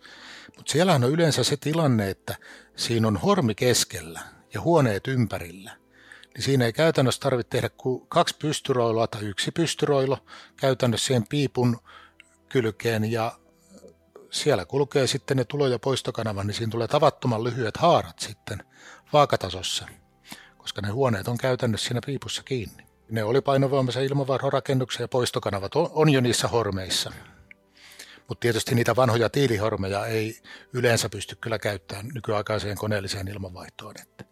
Mutta 0.56 0.72
siellähän 0.72 1.04
on 1.04 1.10
yleensä 1.10 1.44
se 1.44 1.56
tilanne, 1.56 2.10
että 2.10 2.36
siinä 2.76 3.08
on 3.08 3.16
hormi 3.16 3.54
keskellä 3.54 4.20
ja 4.54 4.60
huoneet 4.60 5.08
ympärillä. 5.08 5.76
Niin 6.34 6.42
siinä 6.42 6.64
ei 6.64 6.72
käytännössä 6.72 7.20
tarvitse 7.20 7.50
tehdä 7.50 7.68
kuin 7.68 8.06
kaksi 8.08 8.36
pystyroiloa 8.38 9.06
tai 9.06 9.22
yksi 9.22 9.50
pystyroilo 9.50 10.18
käytännössä 10.56 11.06
siihen 11.06 11.26
piipun 11.28 11.78
kylkeen 12.48 13.12
ja 13.12 13.38
siellä 14.30 14.64
kulkee 14.64 15.06
sitten 15.06 15.36
ne 15.36 15.44
tulo- 15.44 15.68
ja 15.68 15.78
poistokanavan, 15.78 16.46
niin 16.46 16.54
siinä 16.54 16.70
tulee 16.70 16.88
tavattoman 16.88 17.44
lyhyet 17.44 17.76
haarat 17.76 18.18
sitten 18.18 18.64
vaakatasossa, 19.12 19.88
koska 20.58 20.82
ne 20.82 20.88
huoneet 20.88 21.28
on 21.28 21.38
käytännössä 21.38 21.86
siinä 21.86 22.00
piipussa 22.06 22.42
kiinni. 22.42 22.85
Ne 23.10 23.24
oli 23.24 23.40
painovoimaisen 23.40 24.04
ilmavarhorakennuksen 24.04 25.04
ja 25.04 25.08
poistokanavat 25.08 25.74
on, 25.74 25.90
on 25.92 26.08
jo 26.08 26.20
niissä 26.20 26.48
hormeissa. 26.48 27.12
Mutta 28.28 28.40
tietysti 28.40 28.74
niitä 28.74 28.96
vanhoja 28.96 29.30
tiilihormeja 29.30 30.06
ei 30.06 30.40
yleensä 30.72 31.08
pysty 31.08 31.36
kyllä 31.36 31.58
käyttämään 31.58 32.08
nykyaikaiseen 32.14 32.76
koneelliseen 32.76 33.28
ilmanvaihtoon. 33.28 33.94
Että 34.02 34.24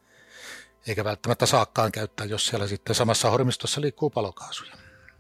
eikä 0.87 1.05
välttämättä 1.05 1.47
saakkaan 1.47 1.93
käyttää, 1.93 2.27
jos 2.27 2.47
siellä 2.47 2.67
sitten 2.67 2.95
samassa 2.95 3.31
hormistossa 3.31 3.81
liikkuu 3.81 4.11
palokaasuja. 4.11 4.73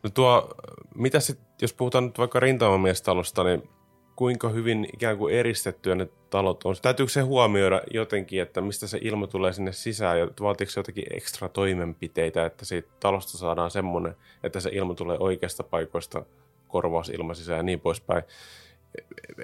No 0.02 0.10
tuo, 0.10 0.54
mitä 0.94 1.20
sitten, 1.20 1.46
jos 1.62 1.72
puhutaan 1.72 2.06
nyt 2.06 2.18
vaikka 2.18 2.40
rintamamiestalosta, 2.40 3.44
niin 3.44 3.68
kuinka 4.16 4.48
hyvin 4.48 4.88
ikään 4.94 5.18
kuin 5.18 5.34
eristettyä 5.34 5.94
ne 5.94 6.08
talot 6.30 6.64
on? 6.64 6.74
Täytyykö 6.82 7.12
se 7.12 7.20
huomioida 7.20 7.82
jotenkin, 7.90 8.42
että 8.42 8.60
mistä 8.60 8.86
se 8.86 8.98
ilma 9.00 9.26
tulee 9.26 9.52
sinne 9.52 9.72
sisään 9.72 10.18
ja 10.18 10.28
vaatiiko 10.40 10.70
se 10.70 10.80
jotakin 10.80 11.04
ekstra 11.10 11.48
toimenpiteitä, 11.48 12.46
että 12.46 12.64
siitä 12.64 12.88
talosta 13.00 13.38
saadaan 13.38 13.70
semmoinen, 13.70 14.16
että 14.42 14.60
se 14.60 14.70
ilma 14.72 14.94
tulee 14.94 15.16
oikeasta 15.20 15.62
paikoista 15.62 16.26
korvausilma 16.68 17.34
sisään 17.34 17.56
ja 17.58 17.62
niin 17.62 17.80
poispäin. 17.80 18.22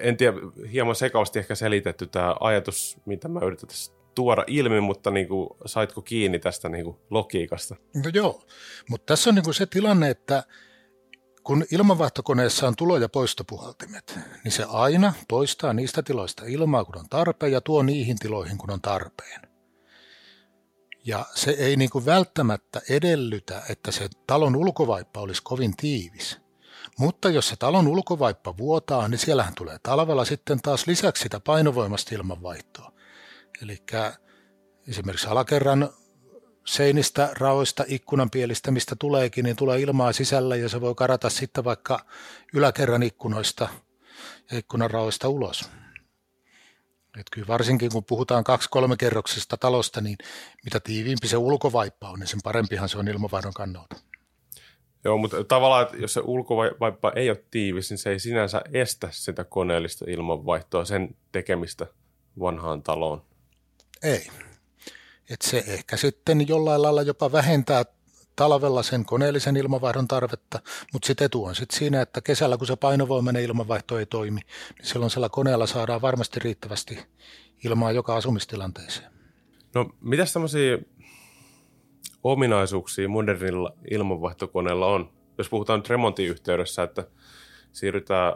En 0.00 0.16
tiedä, 0.16 0.36
hieman 0.72 0.94
sekavasti 0.94 1.38
ehkä 1.38 1.54
selitetty 1.54 2.06
tämä 2.06 2.36
ajatus, 2.40 2.98
mitä 3.06 3.28
mä 3.28 3.40
yritän 3.40 3.68
tuoda 4.14 4.44
ilmi, 4.46 4.80
mutta 4.80 5.10
niin 5.10 5.28
kuin, 5.28 5.50
saitko 5.66 6.02
kiinni 6.02 6.38
tästä 6.38 6.68
niin 6.68 6.84
kuin, 6.84 6.96
logiikasta? 7.10 7.76
No 8.04 8.10
joo, 8.14 8.42
mutta 8.88 9.06
tässä 9.06 9.30
on 9.30 9.34
niin 9.34 9.44
kuin 9.44 9.54
se 9.54 9.66
tilanne, 9.66 10.10
että 10.10 10.42
kun 11.44 11.64
ilmanvaihtokoneessa 11.70 12.68
on 12.68 12.76
tulo- 12.76 12.97
ja 12.97 13.09
poistopuhaltimet, 13.09 14.18
niin 14.44 14.52
se 14.52 14.64
aina 14.68 15.12
poistaa 15.28 15.73
niistä 15.73 16.02
tiloista 16.02 16.44
ilmaa, 16.47 16.85
kun 16.85 16.99
on 16.99 17.09
tarpeen, 17.11 17.52
ja 17.52 17.61
tuo 17.61 17.82
niihin 17.82 18.18
tiloihin, 18.18 18.59
kun 18.59 18.70
on 18.70 18.80
tarpeen. 18.80 19.40
Ja 21.04 21.26
se 21.35 21.50
ei 21.50 21.76
niin 21.76 21.90
kuin 21.90 22.06
välttämättä 22.06 22.80
edellytä, 22.90 23.62
että 23.68 23.90
se 23.90 24.09
talon 24.26 24.56
ulkovaippa 24.56 25.20
olisi 25.20 25.42
kovin 25.42 25.76
tiivis. 25.76 26.38
Mutta 26.99 27.30
jos 27.30 27.49
se 27.49 27.56
talon 27.56 27.88
ulkovaippa 27.88 28.56
vuotaa, 28.56 29.09
niin 29.09 29.18
siellähän 29.18 29.54
tulee 29.54 29.78
talvella 29.82 30.25
sitten 30.25 30.61
taas 30.62 30.87
lisäksi 30.87 31.23
sitä 31.23 31.40
painovoimasta 31.40 32.14
ilmanvaihtoa. 32.14 32.92
Eli 33.62 33.78
esimerkiksi 34.88 35.26
alakerran 35.26 35.90
seinistä, 36.70 37.30
raoista, 37.32 37.84
ikkunanpielistä, 37.88 38.70
mistä 38.70 38.96
tuleekin, 38.98 39.44
niin 39.44 39.56
tulee 39.56 39.80
ilmaa 39.80 40.12
sisällä 40.12 40.56
ja 40.56 40.68
se 40.68 40.80
voi 40.80 40.94
karata 40.94 41.30
sitten 41.30 41.64
vaikka 41.64 42.04
yläkerran 42.54 43.02
ikkunoista 43.02 43.68
ja 44.50 44.58
ikkunan 44.58 44.90
raoista 44.90 45.28
ulos. 45.28 45.70
Et 47.20 47.26
kyllä 47.32 47.46
varsinkin 47.46 47.90
kun 47.92 48.04
puhutaan 48.04 48.44
kaksi-kolme 48.44 48.96
kerroksista 48.96 49.56
talosta, 49.56 50.00
niin 50.00 50.16
mitä 50.64 50.80
tiiviimpi 50.80 51.28
se 51.28 51.36
ulkovaippa 51.36 52.10
on, 52.10 52.18
niin 52.18 52.26
sen 52.26 52.40
parempihan 52.44 52.88
se 52.88 52.98
on 52.98 53.08
ilmavaihdon 53.08 53.54
kannalta. 53.54 53.96
Joo, 55.04 55.18
mutta 55.18 55.44
tavallaan, 55.44 55.82
että 55.82 55.96
jos 55.96 56.14
se 56.14 56.20
ulkovaippa 56.24 57.12
ei 57.16 57.30
ole 57.30 57.44
tiivis, 57.50 57.90
niin 57.90 57.98
se 57.98 58.10
ei 58.10 58.18
sinänsä 58.18 58.62
estä 58.72 59.08
sitä 59.10 59.44
koneellista 59.44 60.04
ilmanvaihtoa, 60.08 60.84
sen 60.84 61.16
tekemistä 61.32 61.86
vanhaan 62.40 62.82
taloon. 62.82 63.22
Ei. 64.02 64.26
Et 65.30 65.42
se 65.42 65.64
ehkä 65.66 65.96
sitten 65.96 66.49
jollain 66.49 66.82
lailla 66.82 67.02
jopa 67.02 67.32
vähentää 67.32 67.84
talvella 68.37 68.82
sen 68.82 69.04
koneellisen 69.04 69.56
ilmavaihdon 69.56 70.08
tarvetta, 70.08 70.60
mutta 70.92 71.06
sitten 71.06 71.25
etu 71.25 71.44
on 71.44 71.54
sitten 71.54 71.78
siinä, 71.78 72.00
että 72.02 72.20
kesällä 72.20 72.56
kun 72.56 72.66
se 72.66 72.76
painovoimainen 72.76 73.42
ilmanvaihto 73.42 73.99
ei 73.99 74.06
toimi, 74.06 74.40
niin 74.78 74.87
silloin 74.87 75.10
sillä 75.10 75.28
koneella 75.28 75.66
saadaan 75.66 76.02
varmasti 76.02 76.40
riittävästi 76.40 76.99
ilmaa 77.64 77.92
joka 77.92 78.16
asumistilanteeseen. 78.16 79.12
No 79.75 79.90
mitäs 80.00 80.32
tämmöisiä 80.32 80.78
ominaisuuksia 82.25 83.08
modernilla 83.08 83.72
ilmanvaihtokoneella 83.90 84.87
on? 84.87 85.12
Jos 85.38 85.49
puhutaan 85.49 85.78
nyt 85.78 85.90
remontiyhteydessä, 85.90 86.82
että 86.82 87.06
siirrytään 87.72 88.32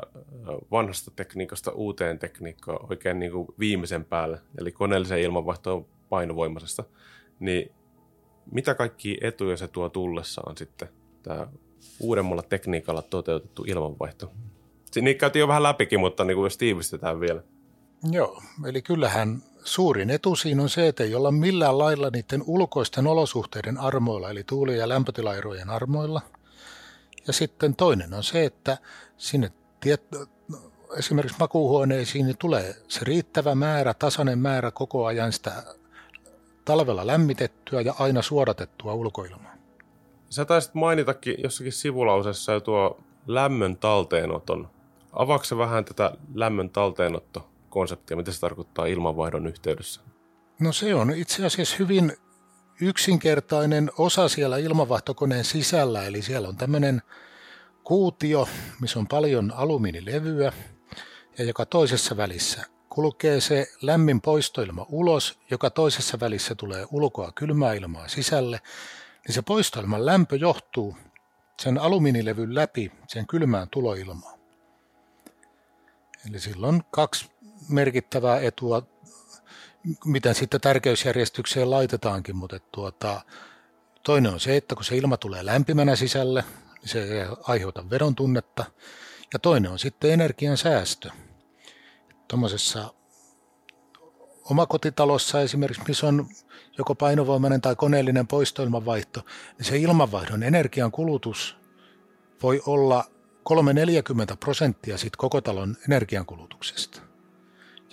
vanhasta 0.70 1.10
tekniikasta 1.16 1.70
uuteen 1.70 2.18
tekniikkaan 2.18 2.90
oikein 2.90 3.18
niin 3.18 3.32
kuin 3.32 3.48
viimeisen 3.58 4.04
päälle, 4.04 4.40
eli 4.58 4.72
koneelliseen 4.72 5.20
ilmanvaihtoon 5.20 5.86
painovoimaisesta, 6.08 6.84
niin 7.40 7.72
mitä 8.52 8.74
kaikki 8.74 9.18
etuja 9.20 9.56
se 9.56 9.68
tuo 9.68 9.88
tullessaan 9.88 10.56
sitten 10.56 10.88
tämä 11.22 11.46
uudemmalla 12.00 12.42
tekniikalla 12.42 13.02
toteutettu 13.02 13.64
ilmanvaihto? 13.66 14.32
Niitä 15.00 15.20
käytiin 15.20 15.40
jo 15.40 15.48
vähän 15.48 15.62
läpikin, 15.62 16.00
mutta 16.00 16.24
niin 16.24 16.34
kuin 16.34 16.46
jos 16.46 16.56
tiivistetään 16.56 17.20
vielä. 17.20 17.42
Joo, 18.10 18.42
eli 18.66 18.82
kyllähän 18.82 19.42
suurin 19.64 20.10
etu 20.10 20.36
siinä 20.36 20.62
on 20.62 20.68
se, 20.68 20.88
että 20.88 21.04
ei 21.04 21.14
olla 21.14 21.30
millään 21.30 21.78
lailla 21.78 22.10
niiden 22.10 22.42
ulkoisten 22.46 23.06
olosuhteiden 23.06 23.78
armoilla, 23.78 24.30
eli 24.30 24.44
tuuli- 24.44 24.78
ja 24.78 24.88
lämpötilaerojen 24.88 25.70
armoilla. 25.70 26.20
Ja 27.26 27.32
sitten 27.32 27.76
toinen 27.76 28.14
on 28.14 28.22
se, 28.22 28.44
että 28.44 28.78
sinne 29.16 29.52
tiet, 29.80 30.02
esimerkiksi 30.98 31.38
makuuhuoneisiin 31.40 32.26
niin 32.26 32.38
tulee 32.38 32.74
se 32.88 33.00
riittävä 33.02 33.54
määrä, 33.54 33.94
tasainen 33.94 34.38
määrä 34.38 34.70
koko 34.70 35.06
ajan 35.06 35.32
sitä 35.32 35.64
talvella 36.64 37.06
lämmitettyä 37.06 37.80
ja 37.80 37.94
aina 37.98 38.22
suodatettua 38.22 38.94
ulkoilmaa. 38.94 39.54
Sä 40.30 40.44
taisit 40.44 40.74
mainitakin 40.74 41.34
jossakin 41.42 41.72
sivulausessa 41.72 42.52
jo 42.52 42.60
tuo 42.60 43.00
lämmön 43.26 43.76
talteenoton. 43.76 44.68
Avaako 45.12 45.58
vähän 45.58 45.84
tätä 45.84 46.12
lämmön 46.34 46.70
talteenotto-konseptia, 46.70 48.16
mitä 48.16 48.32
se 48.32 48.40
tarkoittaa 48.40 48.86
ilmanvaihdon 48.86 49.46
yhteydessä? 49.46 50.00
No 50.60 50.72
se 50.72 50.94
on 50.94 51.10
itse 51.10 51.46
asiassa 51.46 51.76
hyvin 51.78 52.12
yksinkertainen 52.80 53.90
osa 53.98 54.28
siellä 54.28 54.58
ilmanvaihtokoneen 54.58 55.44
sisällä, 55.44 56.04
eli 56.04 56.22
siellä 56.22 56.48
on 56.48 56.56
tämmöinen 56.56 57.02
kuutio, 57.84 58.48
missä 58.80 58.98
on 58.98 59.08
paljon 59.08 59.52
alumiinilevyä, 59.56 60.52
ja 61.38 61.44
joka 61.44 61.66
toisessa 61.66 62.16
välissä 62.16 62.73
kulkee 62.94 63.40
se 63.40 63.66
lämmin 63.82 64.20
poistoilma 64.20 64.86
ulos, 64.88 65.38
joka 65.50 65.70
toisessa 65.70 66.20
välissä 66.20 66.54
tulee 66.54 66.86
ulkoa 66.90 67.32
kylmää 67.34 67.72
ilmaa 67.72 68.08
sisälle, 68.08 68.60
niin 69.26 69.34
se 69.34 69.42
poistoilman 69.42 70.06
lämpö 70.06 70.36
johtuu 70.36 70.96
sen 71.62 71.78
alumiinilevyn 71.78 72.54
läpi 72.54 72.92
sen 73.08 73.26
kylmään 73.26 73.68
tuloilmaan. 73.70 74.38
Eli 76.30 76.40
silloin 76.40 76.82
kaksi 76.90 77.30
merkittävää 77.68 78.40
etua, 78.40 78.82
miten 80.04 80.34
sitten 80.34 80.60
tärkeysjärjestykseen 80.60 81.70
laitetaankin, 81.70 82.36
mutta 82.36 82.58
tuota, 82.72 83.20
toinen 84.02 84.32
on 84.32 84.40
se, 84.40 84.56
että 84.56 84.74
kun 84.74 84.84
se 84.84 84.96
ilma 84.96 85.16
tulee 85.16 85.46
lämpimänä 85.46 85.96
sisälle, 85.96 86.44
niin 86.80 86.88
se 86.88 87.02
ei 87.02 87.26
aiheuta 87.42 87.90
vedon 87.90 88.14
tunnetta. 88.14 88.64
Ja 89.32 89.38
toinen 89.38 89.70
on 89.70 89.78
sitten 89.78 90.10
energian 90.10 90.56
säästö. 90.56 91.10
Tuommoisessa 92.34 92.94
omakotitalossa 94.50 95.40
esimerkiksi, 95.40 95.82
missä 95.88 96.06
on 96.06 96.26
joko 96.78 96.94
painovoimainen 96.94 97.60
tai 97.60 97.76
koneellinen 97.76 98.26
poistoilmanvaihto, 98.26 99.20
niin 99.58 99.66
se 99.66 99.78
ilmanvaihdon 99.78 100.42
energian 100.42 100.92
kulutus 100.92 101.56
voi 102.42 102.62
olla 102.66 103.04
3-40 104.32 104.36
prosenttia 104.40 104.98
sit 104.98 105.16
koko 105.16 105.40
talon 105.40 105.76
energiankulutuksesta. 105.88 107.02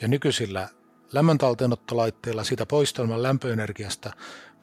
Ja 0.01 0.07
nykyisillä 0.07 0.69
lämmöntalteenottolaitteilla 1.13 2.43
sitä 2.43 2.65
poistoilman 2.65 3.23
lämpöenergiasta 3.23 4.11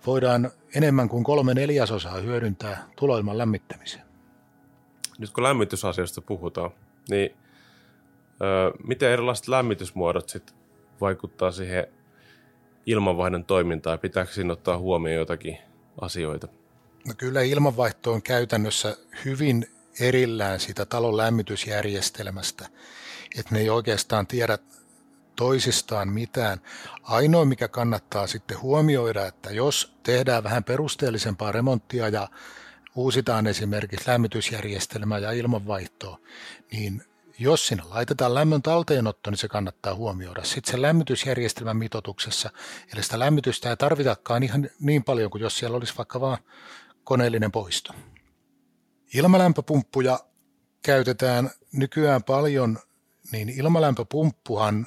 voidaan 0.06 0.50
enemmän 0.74 1.08
kuin 1.08 1.24
kolme 1.24 1.54
neljäsosaa 1.54 2.20
hyödyntää 2.20 2.88
tuloilman 2.96 3.38
lämmittämiseen. 3.38 4.04
Nyt 5.18 5.30
kun 5.30 5.44
lämmitysasioista 5.44 6.20
puhutaan, 6.20 6.70
niin 7.10 7.36
ö, 8.42 8.72
miten 8.86 9.10
erilaiset 9.10 9.48
lämmitysmuodot 9.48 10.28
sit 10.28 10.54
vaikuttaa 11.00 11.50
siihen 11.50 11.86
ilmanvaihdon 12.86 13.44
toimintaan? 13.44 13.98
Pitääkö 13.98 14.32
siinä 14.32 14.52
ottaa 14.52 14.78
huomioon 14.78 15.18
jotakin 15.18 15.58
asioita? 16.00 16.48
No 17.06 17.14
kyllä 17.18 17.42
ilmanvaihto 17.42 18.12
on 18.12 18.22
käytännössä 18.22 18.96
hyvin 19.24 19.66
erillään 20.00 20.60
siitä 20.60 20.86
talon 20.86 21.16
lämmitysjärjestelmästä, 21.16 22.68
että 23.38 23.54
ne 23.54 23.60
ei 23.60 23.70
oikeastaan 23.70 24.26
tiedä 24.26 24.58
toisistaan 25.36 26.08
mitään. 26.08 26.60
Ainoa, 27.02 27.44
mikä 27.44 27.68
kannattaa 27.68 28.26
sitten 28.26 28.60
huomioida, 28.60 29.26
että 29.26 29.50
jos 29.50 29.96
tehdään 30.02 30.44
vähän 30.44 30.64
perusteellisempaa 30.64 31.52
remonttia 31.52 32.08
ja 32.08 32.28
uusitaan 32.94 33.46
esimerkiksi 33.46 34.10
lämmitysjärjestelmää 34.10 35.18
ja 35.18 35.32
ilmanvaihtoa, 35.32 36.18
niin 36.72 37.02
jos 37.38 37.66
sinne 37.66 37.82
laitetaan 37.90 38.34
lämmön 38.34 38.62
talteenotto, 38.62 39.30
niin 39.30 39.38
se 39.38 39.48
kannattaa 39.48 39.94
huomioida. 39.94 40.44
Sitten 40.44 40.70
sen 40.70 40.82
lämmitysjärjestelmän 40.82 41.76
mitotuksessa, 41.76 42.50
eli 42.92 43.02
sitä 43.02 43.18
lämmitystä 43.18 43.70
ei 43.70 43.76
tarvitakaan 43.76 44.42
ihan 44.42 44.70
niin 44.80 45.04
paljon 45.04 45.30
kuin 45.30 45.42
jos 45.42 45.58
siellä 45.58 45.76
olisi 45.76 45.94
vaikka 45.98 46.20
vain 46.20 46.38
koneellinen 47.04 47.52
poisto. 47.52 47.94
Ilmalämpöpumppuja 49.14 50.20
käytetään 50.82 51.50
nykyään 51.72 52.22
paljon, 52.22 52.78
niin 53.32 53.48
ilmalämpöpumppuhan, 53.48 54.86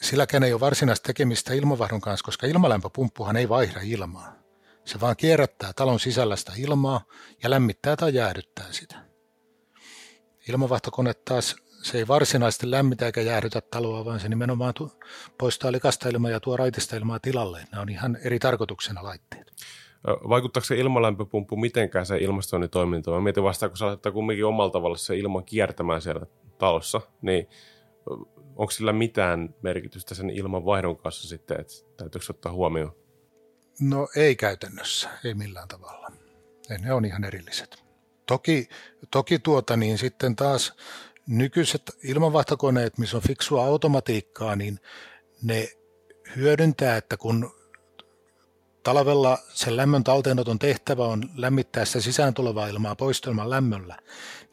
silläkään 0.00 0.42
ei 0.42 0.52
ole 0.52 0.60
varsinaista 0.60 1.06
tekemistä 1.06 1.54
ilmavaihdon 1.54 2.00
kanssa, 2.00 2.24
koska 2.24 2.46
ilmalämpöpumppuhan 2.46 3.36
ei 3.36 3.48
vaihda 3.48 3.80
ilmaa. 3.82 4.34
Se 4.84 5.00
vaan 5.00 5.16
kierrättää 5.16 5.72
talon 5.72 6.00
sisällä 6.00 6.36
sitä 6.36 6.52
ilmaa 6.56 7.04
ja 7.42 7.50
lämmittää 7.50 7.96
tai 7.96 8.14
jäähdyttää 8.14 8.66
sitä. 8.70 9.13
Ilmavaihtokone 10.48 11.14
taas, 11.14 11.56
se 11.82 11.98
ei 11.98 12.08
varsinaisesti 12.08 12.70
lämmitä 12.70 13.06
eikä 13.06 13.20
jäähdytä 13.20 13.60
taloa, 13.60 14.04
vaan 14.04 14.20
se 14.20 14.28
nimenomaan 14.28 14.74
poistaa 15.38 15.72
likasta 15.72 16.08
ilmaa 16.08 16.30
ja 16.30 16.40
tuo 16.40 16.56
raitista 16.56 16.96
ilmaa 16.96 17.18
tilalle. 17.18 17.64
Nämä 17.72 17.82
on 17.82 17.88
ihan 17.88 18.18
eri 18.24 18.38
tarkoituksena 18.38 19.04
laitteet. 19.04 19.52
Vaikuttaako 20.06 20.64
se 20.64 20.76
ilmalämpöpumppu 20.76 21.56
mitenkään 21.56 22.06
se 22.06 22.16
ilmastoinnin 22.16 22.70
toimintaan? 22.70 23.16
Mä 23.16 23.24
mietin 23.24 23.42
vasta, 23.42 23.68
kun 23.68 23.76
sä 23.78 23.86
laittaa 23.86 24.12
kumminkin 24.12 24.44
omalla 24.44 24.70
tavalla 24.70 24.96
se 24.96 25.16
ilman 25.16 25.44
kiertämään 25.44 26.02
siellä 26.02 26.26
talossa, 26.58 27.00
niin 27.22 27.48
onko 28.56 28.70
sillä 28.70 28.92
mitään 28.92 29.54
merkitystä 29.62 30.14
sen 30.14 30.30
ilman 30.30 30.64
vaihdon 30.64 30.96
kanssa 30.96 31.28
sitten, 31.28 31.60
että 31.60 31.72
täytyykö 31.96 32.26
ottaa 32.30 32.52
huomioon? 32.52 32.96
No 33.80 34.08
ei 34.16 34.36
käytännössä, 34.36 35.10
ei 35.24 35.34
millään 35.34 35.68
tavalla. 35.68 36.12
Ei, 36.70 36.78
ne 36.78 36.92
on 36.92 37.04
ihan 37.04 37.24
erilliset. 37.24 37.83
Toki, 38.26 38.68
toki 39.10 39.38
tuota 39.38 39.76
niin 39.76 39.98
sitten 39.98 40.36
taas 40.36 40.72
nykyiset 41.26 41.82
ilmanvaihtokoneet, 42.02 42.98
missä 42.98 43.16
on 43.16 43.22
fiksua 43.22 43.64
automatiikkaa, 43.64 44.56
niin 44.56 44.80
ne 45.42 45.68
hyödyntää, 46.36 46.96
että 46.96 47.16
kun 47.16 47.50
Talvella 48.84 49.38
sen 49.48 49.76
lämmön 49.76 50.04
talteenoton 50.04 50.58
tehtävä 50.58 51.04
on 51.04 51.30
lämmittää 51.36 51.84
sitä 51.84 52.00
sisään 52.00 52.34
tulevaa 52.34 52.66
ilmaa 52.66 52.96
poistelman 52.96 53.50
lämmöllä, 53.50 53.96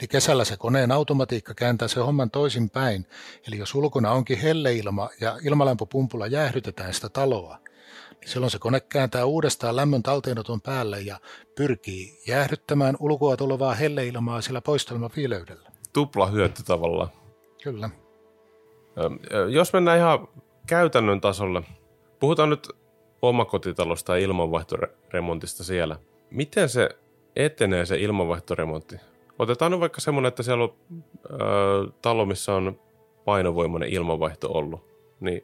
niin 0.02 0.10
kesällä 0.10 0.46
se 0.46 0.58
koneen 0.58 0.92
automatiikka 0.92 1.54
kääntää 1.54 1.88
se 1.88 2.00
homman 2.00 2.32
toisin 2.32 2.70
päin. 2.70 3.08
Eli 3.48 3.58
jos 3.58 3.76
ulkona 3.76 4.12
onkin 4.12 4.38
helleilma 4.38 5.10
ja 5.22 5.38
ilmalämpöpumpulla 5.44 6.28
jäähdytetään 6.28 6.94
sitä 6.94 7.10
taloa, 7.10 7.60
silloin 8.26 8.52
se 8.52 8.60
kone 8.60 8.80
kääntää 8.80 9.26
uudestaan 9.26 9.76
lämmön 9.76 10.04
talteenoton 10.04 10.62
päälle 10.62 11.02
ja 11.02 11.20
pyrkii 11.56 12.20
jäähdyttämään 12.28 12.96
ulkoa 13.00 13.38
tulevaa 13.38 13.74
helleilmaa 13.74 14.42
sillä 14.42 14.62
poistelmaviileydellä. 14.62 15.70
Tupla 15.94 16.26
hyöty 16.26 16.64
tavallaan. 16.64 17.10
Kyllä. 17.64 17.90
Jos 19.50 19.74
mennään 19.74 19.98
ihan 19.98 20.28
käytännön 20.68 21.22
tasolle, 21.22 21.62
puhutaan 22.20 22.50
nyt 22.50 22.70
omakotitalosta 23.22 24.18
ja 24.18 24.24
ilmanvaihtoremontista 24.24 25.64
siellä. 25.64 25.96
Miten 26.32 26.70
se 26.70 26.90
etenee 27.36 27.86
se 27.86 27.98
ilmanvaihtoremontti? 27.98 28.96
Otetaan 29.40 29.72
nyt 29.72 29.80
vaikka 29.80 30.02
semmoinen, 30.02 30.28
että 30.28 30.44
siellä 30.44 30.64
on 30.64 30.74
ö, 31.32 31.38
talo, 32.02 32.26
missä 32.26 32.54
on 32.54 32.80
painovoimainen 33.26 33.90
ilmanvaihto 33.90 34.52
ollut. 34.52 34.86
Niin 35.20 35.44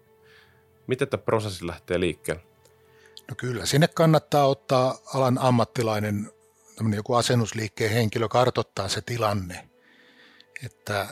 miten 0.88 1.08
tämä 1.08 1.24
prosessi 1.24 1.68
lähtee 1.68 2.00
liikkeelle? 2.00 2.42
No 3.30 3.36
kyllä, 3.38 3.66
sinne 3.66 3.88
kannattaa 3.88 4.46
ottaa 4.48 4.98
alan 5.13 5.38
ammattilainen, 5.38 6.32
joku 6.96 7.13
asennusliikkeen 7.13 7.92
henkilö 7.92 8.28
kartottaa 8.28 8.88
se 8.88 9.02
tilanne, 9.02 9.70
että 10.66 11.08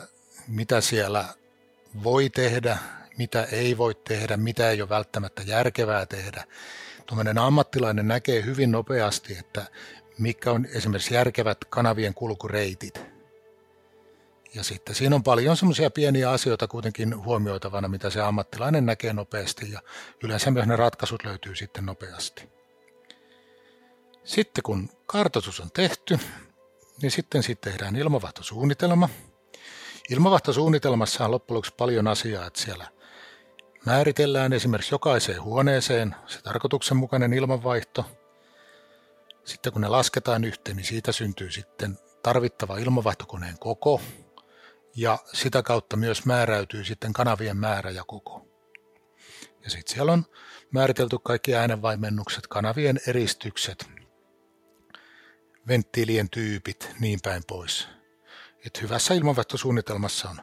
mitä 0.48 0.80
siellä 0.80 1.24
voi 2.04 2.30
tehdä, 2.30 2.78
mitä 3.18 3.44
ei 3.44 3.78
voi 3.78 3.94
tehdä, 3.94 4.36
mitä 4.36 4.70
ei 4.70 4.82
ole 4.82 4.88
välttämättä 4.88 5.42
järkevää 5.42 6.06
tehdä. 6.06 6.44
Tuommoinen 7.06 7.38
ammattilainen 7.38 8.08
näkee 8.08 8.44
hyvin 8.44 8.70
nopeasti, 8.70 9.38
että 9.38 9.66
mikä 10.18 10.52
on 10.52 10.66
esimerkiksi 10.74 11.14
järkevät 11.14 11.58
kanavien 11.64 12.14
kulkureitit. 12.14 13.15
Ja 14.56 14.62
sitten 14.64 14.94
siinä 14.94 15.16
on 15.16 15.22
paljon 15.22 15.56
semmoisia 15.56 15.90
pieniä 15.90 16.30
asioita 16.30 16.68
kuitenkin 16.68 17.24
huomioitavana, 17.24 17.88
mitä 17.88 18.10
se 18.10 18.20
ammattilainen 18.20 18.86
näkee 18.86 19.12
nopeasti 19.12 19.72
ja 19.72 19.80
yleensä 20.22 20.50
myös 20.50 20.66
ne 20.66 20.76
ratkaisut 20.76 21.24
löytyy 21.24 21.56
sitten 21.56 21.86
nopeasti. 21.86 22.48
Sitten 24.24 24.62
kun 24.62 24.88
kartoitus 25.06 25.60
on 25.60 25.70
tehty, 25.70 26.18
niin 27.02 27.10
sitten 27.10 27.42
sitten 27.42 27.72
tehdään 27.72 27.96
ilmavahtosuunnitelma. 27.96 29.08
Ilmavahtosuunnitelmassa 30.10 31.24
on 31.24 31.30
loppujen 31.30 31.56
lopuksi 31.56 31.74
paljon 31.76 32.06
asiaa, 32.08 32.46
että 32.46 32.60
siellä 32.60 32.86
Määritellään 33.86 34.52
esimerkiksi 34.52 34.94
jokaiseen 34.94 35.42
huoneeseen 35.42 36.14
se 36.26 36.42
tarkoituksenmukainen 36.42 37.32
ilmanvaihto. 37.32 38.04
Sitten 39.44 39.72
kun 39.72 39.82
ne 39.82 39.88
lasketaan 39.88 40.44
yhteen, 40.44 40.76
niin 40.76 40.84
siitä 40.84 41.12
syntyy 41.12 41.50
sitten 41.50 41.98
tarvittava 42.22 42.78
ilmanvaihtokoneen 42.78 43.58
koko 43.58 44.00
ja 44.96 45.18
sitä 45.32 45.62
kautta 45.62 45.96
myös 45.96 46.26
määräytyy 46.26 46.84
sitten 46.84 47.12
kanavien 47.12 47.56
määrä 47.56 47.90
ja 47.90 48.04
koko. 48.06 48.46
Ja 49.64 49.70
sitten 49.70 49.94
siellä 49.94 50.12
on 50.12 50.24
määritelty 50.70 51.16
kaikki 51.22 51.54
äänenvaimennukset, 51.54 52.46
kanavien 52.46 53.00
eristykset, 53.06 53.90
venttiilien 55.68 56.30
tyypit, 56.30 56.90
niin 57.00 57.18
päin 57.22 57.42
pois. 57.48 57.88
Et 58.66 58.82
hyvässä 58.82 59.14
ilmanvaihtosuunnitelmassa 59.14 60.30
on 60.30 60.36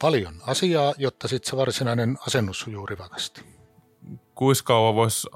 paljon 0.00 0.40
asiaa, 0.46 0.94
jotta 0.98 1.28
sitten 1.28 1.50
se 1.50 1.56
varsinainen 1.56 2.18
asennus 2.26 2.60
sujuu 2.60 2.86
rivakasti. 2.86 3.42
Kuinka 4.34 4.62
kauan 4.64 4.94
voisi 4.94 5.28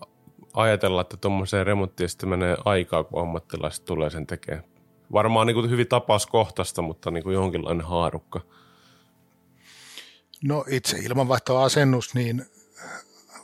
ajatella, 0.54 1.00
että 1.00 1.16
tuommoiseen 1.16 1.66
remonttiin 1.66 2.08
sitten 2.08 2.28
menee 2.28 2.56
aikaa, 2.64 3.04
kun 3.04 3.22
ammattilaiset 3.22 3.84
tulee 3.84 4.10
sen 4.10 4.26
tekemään? 4.26 4.75
Varmaan 5.12 5.46
niin 5.46 5.54
kuin 5.54 5.70
hyvin 5.70 5.88
tapauskohtaista, 5.88 6.82
mutta 6.82 7.10
niin 7.10 7.24
kuin 7.24 7.34
jonkinlainen 7.34 7.86
haarukka. 7.86 8.40
No 10.44 10.64
itse 10.68 10.98
ilmanvaihtoasennus, 10.98 12.14
niin 12.14 12.46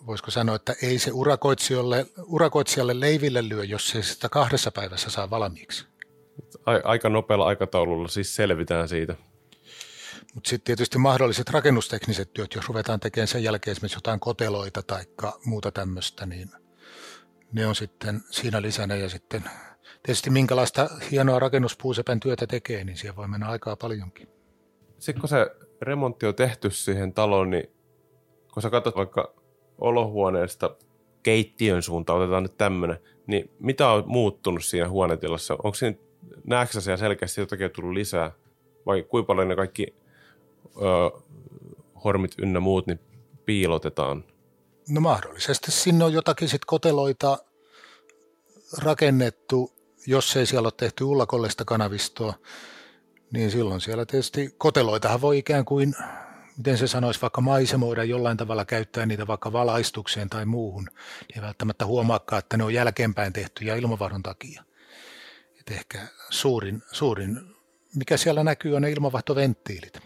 voisiko 0.06 0.30
sanoa, 0.30 0.56
että 0.56 0.74
ei 0.82 0.98
se 0.98 1.10
urakoitsijalle, 1.12 2.06
urakoitsijalle 2.26 3.00
leiville 3.00 3.48
lyö, 3.48 3.64
jos 3.64 3.88
se 3.88 4.02
sitä 4.02 4.28
kahdessa 4.28 4.70
päivässä 4.70 5.10
saa 5.10 5.30
valmiiksi. 5.30 5.86
Aika 6.84 7.08
nopealla 7.08 7.46
aikataululla 7.46 8.08
siis 8.08 8.34
selvitään 8.34 8.88
siitä. 8.88 9.16
Mutta 10.34 10.50
sitten 10.50 10.64
tietysti 10.64 10.98
mahdolliset 10.98 11.50
rakennustekniset 11.50 12.32
työt, 12.32 12.54
jos 12.54 12.68
ruvetaan 12.68 13.00
tekemään 13.00 13.28
sen 13.28 13.44
jälkeen 13.44 13.72
esimerkiksi 13.72 13.96
jotain 13.96 14.20
koteloita 14.20 14.82
tai 14.82 15.04
muuta 15.44 15.72
tämmöistä, 15.72 16.26
niin 16.26 16.50
ne 17.52 17.66
on 17.66 17.74
sitten 17.74 18.20
siinä 18.30 18.62
lisänä 18.62 18.94
ja 18.94 19.08
sitten 19.08 19.44
tietysti 20.02 20.30
minkälaista 20.30 20.88
hienoa 21.10 21.38
rakennuspuusepän 21.38 22.20
työtä 22.20 22.46
tekee, 22.46 22.84
niin 22.84 22.96
siihen 22.96 23.16
voi 23.16 23.28
mennä 23.28 23.48
aikaa 23.48 23.76
paljonkin. 23.76 24.28
Sitten 24.98 25.20
kun 25.20 25.28
se 25.28 25.46
remontti 25.82 26.26
on 26.26 26.34
tehty 26.34 26.70
siihen 26.70 27.12
taloon, 27.12 27.50
niin 27.50 27.70
kun 28.52 28.62
sä 28.62 28.70
katsot 28.70 28.96
vaikka 28.96 29.34
olohuoneesta 29.78 30.76
keittiön 31.22 31.82
suuntaan, 31.82 32.20
otetaan 32.20 32.42
nyt 32.42 32.58
tämmöinen, 32.58 32.98
niin 33.26 33.50
mitä 33.58 33.88
on 33.88 34.04
muuttunut 34.06 34.64
siinä 34.64 34.88
huonetilassa? 34.88 35.54
Onko 35.54 35.74
siinä, 35.74 35.96
näetkö 36.44 36.80
siellä 36.80 36.96
selkeästi 36.96 37.40
jotakin 37.40 37.70
tullut 37.70 37.94
lisää? 37.94 38.32
Vai 38.86 39.02
kuinka 39.02 39.26
paljon 39.26 39.48
ne 39.48 39.56
kaikki 39.56 39.94
ö, 40.76 41.20
hormit 42.04 42.34
ynnä 42.38 42.60
muut 42.60 42.86
niin 42.86 43.00
piilotetaan? 43.44 44.24
No 44.88 45.00
mahdollisesti 45.00 45.70
sinne 45.70 46.04
on 46.04 46.12
jotakin 46.12 46.48
sit 46.48 46.64
koteloita 46.64 47.38
rakennettu, 48.78 49.72
jos 50.06 50.36
ei 50.36 50.46
siellä 50.46 50.66
ole 50.66 50.72
tehty 50.76 51.04
ullakollista 51.04 51.64
kanavistoa, 51.64 52.34
niin 53.32 53.50
silloin 53.50 53.80
siellä 53.80 54.06
tietysti 54.06 54.54
koteloitahan 54.58 55.20
voi 55.20 55.38
ikään 55.38 55.64
kuin, 55.64 55.94
miten 56.56 56.78
se 56.78 56.86
sanoisi, 56.86 57.22
vaikka 57.22 57.40
maisemoida 57.40 58.04
jollain 58.04 58.36
tavalla 58.36 58.64
käyttää 58.64 59.06
niitä 59.06 59.26
vaikka 59.26 59.52
valaistukseen 59.52 60.30
tai 60.30 60.46
muuhun. 60.46 60.88
Ei 61.36 61.42
välttämättä 61.42 61.86
huomaakaan, 61.86 62.38
että 62.38 62.56
ne 62.56 62.64
on 62.64 62.74
jälkeenpäin 62.74 63.32
tehty 63.32 63.64
ja 63.64 63.76
ilmavaihdon 63.76 64.22
takia. 64.22 64.64
Et 65.60 65.70
ehkä 65.70 65.98
suurin, 66.30 66.82
suurin, 66.92 67.40
mikä 67.94 68.16
siellä 68.16 68.44
näkyy, 68.44 68.76
on 68.76 68.82
ne 68.82 68.90
ilmavaihtoventtiilit. 68.90 70.00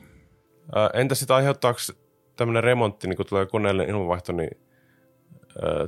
Entä 0.95 1.15
sitten 1.15 1.37
aiheuttaako 1.37 1.79
tämmöinen 2.37 2.65
remontti, 2.65 3.09
niin 3.09 3.17
kun 3.17 3.27
tulee 3.27 3.47
koneellinen 3.47 3.91
ilmavaihto, 3.91 4.33
niin 4.33 4.51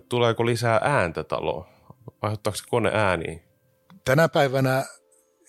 tuleeko 0.09 0.47
lisää 0.47 0.81
ääntä 0.83 1.25
taloon? 1.25 1.65
Aiheuttaako 2.23 2.57
se 2.57 2.65
kone 2.69 2.91
ääniä? 2.95 3.48
Tänä 4.09 4.29
päivänä 4.29 4.85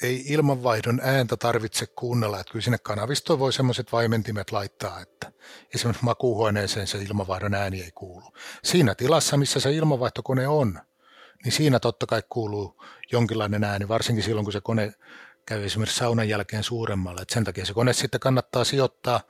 ei 0.03 0.23
ilmanvaihdon 0.27 0.99
ääntä 1.03 1.37
tarvitse 1.37 1.85
kuunnella, 1.87 2.39
että 2.39 2.51
kyllä 2.51 2.63
sinne 2.63 2.77
kanavistoon 2.77 3.39
voi 3.39 3.53
semmoiset 3.53 3.91
vaimentimet 3.91 4.51
laittaa, 4.51 4.99
että 4.99 5.31
esimerkiksi 5.75 6.05
makuuhuoneeseen 6.05 6.87
se 6.87 6.97
ilmanvaihdon 6.97 7.53
ääni 7.53 7.81
ei 7.81 7.91
kuulu. 7.91 8.33
Siinä 8.63 8.95
tilassa, 8.95 9.37
missä 9.37 9.59
se 9.59 9.71
ilmanvaihtokone 9.71 10.47
on, 10.47 10.79
niin 11.43 11.51
siinä 11.51 11.79
totta 11.79 12.05
kai 12.05 12.23
kuuluu 12.29 12.83
jonkinlainen 13.11 13.63
ääni, 13.63 13.87
varsinkin 13.87 14.23
silloin, 14.23 14.45
kun 14.45 14.53
se 14.53 14.61
kone 14.61 14.93
käy 15.45 15.65
esimerkiksi 15.65 15.97
saunan 15.97 16.29
jälkeen 16.29 16.63
suuremmalle. 16.63 17.21
Et 17.21 17.29
sen 17.29 17.43
takia 17.43 17.65
se 17.65 17.73
kone 17.73 17.93
sitten 17.93 18.19
kannattaa 18.19 18.63
sijoittaa 18.63 19.21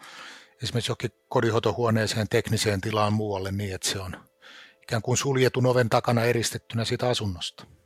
esimerkiksi 0.63 0.91
johonkin 0.91 1.11
kodinhoitohuoneeseen 1.27 2.29
tekniseen 2.29 2.81
tilaan 2.81 3.13
muualle 3.13 3.51
niin, 3.51 3.75
että 3.75 3.89
se 3.89 3.99
on 3.99 4.15
ikään 4.83 5.01
kuin 5.01 5.17
suljetun 5.17 5.65
oven 5.65 5.89
takana 5.89 6.23
eristettynä 6.23 6.85
siitä 6.85 7.09
asunnosta 7.09 7.78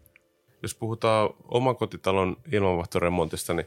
jos 0.63 0.75
puhutaan 0.75 1.29
omakotitalon 1.43 2.37
ilmanvaihtoremontista, 2.51 3.53
niin 3.53 3.65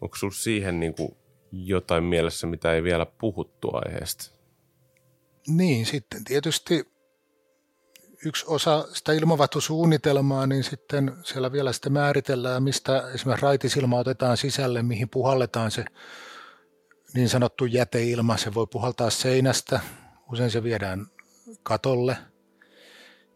onko 0.00 0.16
sinulla 0.16 0.36
siihen 0.36 0.80
niin 0.80 0.94
kuin 0.94 1.16
jotain 1.52 2.04
mielessä, 2.04 2.46
mitä 2.46 2.72
ei 2.72 2.82
vielä 2.82 3.06
puhuttu 3.06 3.70
aiheesta? 3.72 4.30
Niin, 5.48 5.86
sitten 5.86 6.24
tietysti 6.24 6.86
yksi 8.24 8.44
osa 8.48 8.88
sitä 8.92 9.12
ilmanvaihtosuunnitelmaa, 9.12 10.46
niin 10.46 10.64
sitten 10.64 11.12
siellä 11.24 11.52
vielä 11.52 11.72
sitten 11.72 11.92
määritellään, 11.92 12.62
mistä 12.62 13.10
esimerkiksi 13.14 13.42
raitisilma 13.42 13.98
otetaan 13.98 14.36
sisälle, 14.36 14.82
mihin 14.82 15.08
puhalletaan 15.08 15.70
se 15.70 15.84
niin 17.14 17.28
sanottu 17.28 17.64
jäteilma. 17.64 18.36
Se 18.36 18.54
voi 18.54 18.66
puhaltaa 18.66 19.10
seinästä, 19.10 19.80
usein 20.32 20.50
se 20.50 20.62
viedään 20.62 21.06
katolle. 21.62 22.16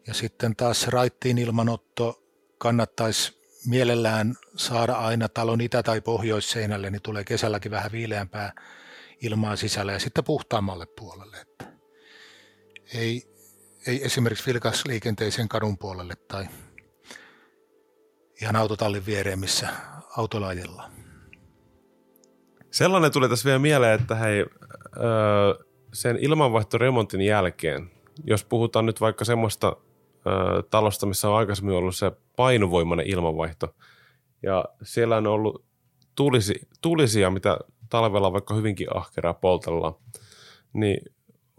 Ja 0.07 0.13
sitten 0.13 0.55
taas 0.55 0.87
raittiin 0.87 1.37
ilmanotto 1.37 2.22
kannattaisi 2.63 3.41
mielellään 3.65 4.35
saada 4.55 4.93
aina 4.93 5.29
talon 5.29 5.61
itä- 5.61 5.83
tai 5.83 6.01
pohjoisseinälle, 6.01 6.89
niin 6.89 7.01
tulee 7.01 7.23
kesälläkin 7.23 7.71
vähän 7.71 7.91
viileämpää 7.91 8.53
ilmaa 9.21 9.55
sisällä 9.55 9.91
ja 9.91 9.99
sitten 9.99 10.23
puhtaammalle 10.23 10.85
puolelle. 10.99 11.37
Että 11.37 11.65
ei, 12.93 13.23
ei 13.87 14.05
esimerkiksi 14.05 14.45
vilkas 14.45 14.85
liikenteisen 14.85 15.49
kadun 15.49 15.77
puolelle 15.77 16.15
tai 16.15 16.45
ihan 18.41 18.55
autotallin 18.55 19.05
viereen, 19.05 19.39
missä 19.39 19.67
autolla 20.17 20.47
ajellaan. 20.47 20.91
Sellainen 22.71 23.11
tuli 23.11 23.29
tässä 23.29 23.45
vielä 23.45 23.59
mieleen, 23.59 24.01
että 24.01 24.15
hei, 24.15 24.45
sen 25.93 26.17
ilmanvaihtoremontin 26.21 27.21
jälkeen, 27.21 27.91
jos 28.23 28.45
puhutaan 28.45 28.85
nyt 28.85 29.01
vaikka 29.01 29.25
semmoista 29.25 29.77
talosta, 30.69 31.05
missä 31.05 31.29
on 31.29 31.37
aikaisemmin 31.37 31.75
ollut 31.75 31.95
se 31.95 32.11
painovoimainen 32.35 33.07
ilmanvaihto. 33.07 33.75
Ja 34.43 34.65
siellä 34.83 35.17
on 35.17 35.27
ollut 35.27 35.65
tulisi, 36.15 36.67
tulisia, 36.81 37.29
mitä 37.29 37.57
talvella 37.89 38.33
vaikka 38.33 38.53
hyvinkin 38.53 38.97
ahkeraa 38.97 39.33
poltella. 39.33 39.99
Niin 40.73 40.97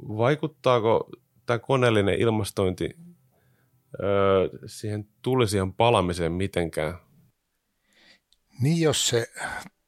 vaikuttaako 0.09 1.11
tämä 1.47 1.59
koneellinen 1.59 2.21
ilmastointi 2.21 2.97
öö, 4.03 4.49
siihen 4.67 5.09
tulisian 5.23 5.75
palamiseen 5.75 6.33
mitenkään? 6.33 6.99
Niin 8.61 8.81
jos 8.81 9.09
se 9.09 9.27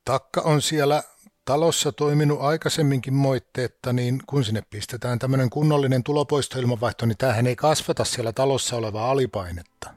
takka 0.04 0.40
on 0.40 0.62
siellä 0.62 1.02
talossa 1.46 1.92
toiminut 1.92 2.40
aikaisemminkin 2.40 3.14
moitteetta, 3.14 3.92
niin 3.92 4.22
kun 4.26 4.44
sinne 4.44 4.62
pistetään 4.70 5.18
tämmöinen 5.18 5.50
kunnollinen 5.50 6.02
tulopoistoilmanvaihto, 6.02 7.06
niin 7.06 7.18
tämähän 7.18 7.46
ei 7.46 7.56
kasvata 7.56 8.04
siellä 8.04 8.32
talossa 8.32 8.76
olevaa 8.76 9.10
alipainetta. 9.10 9.94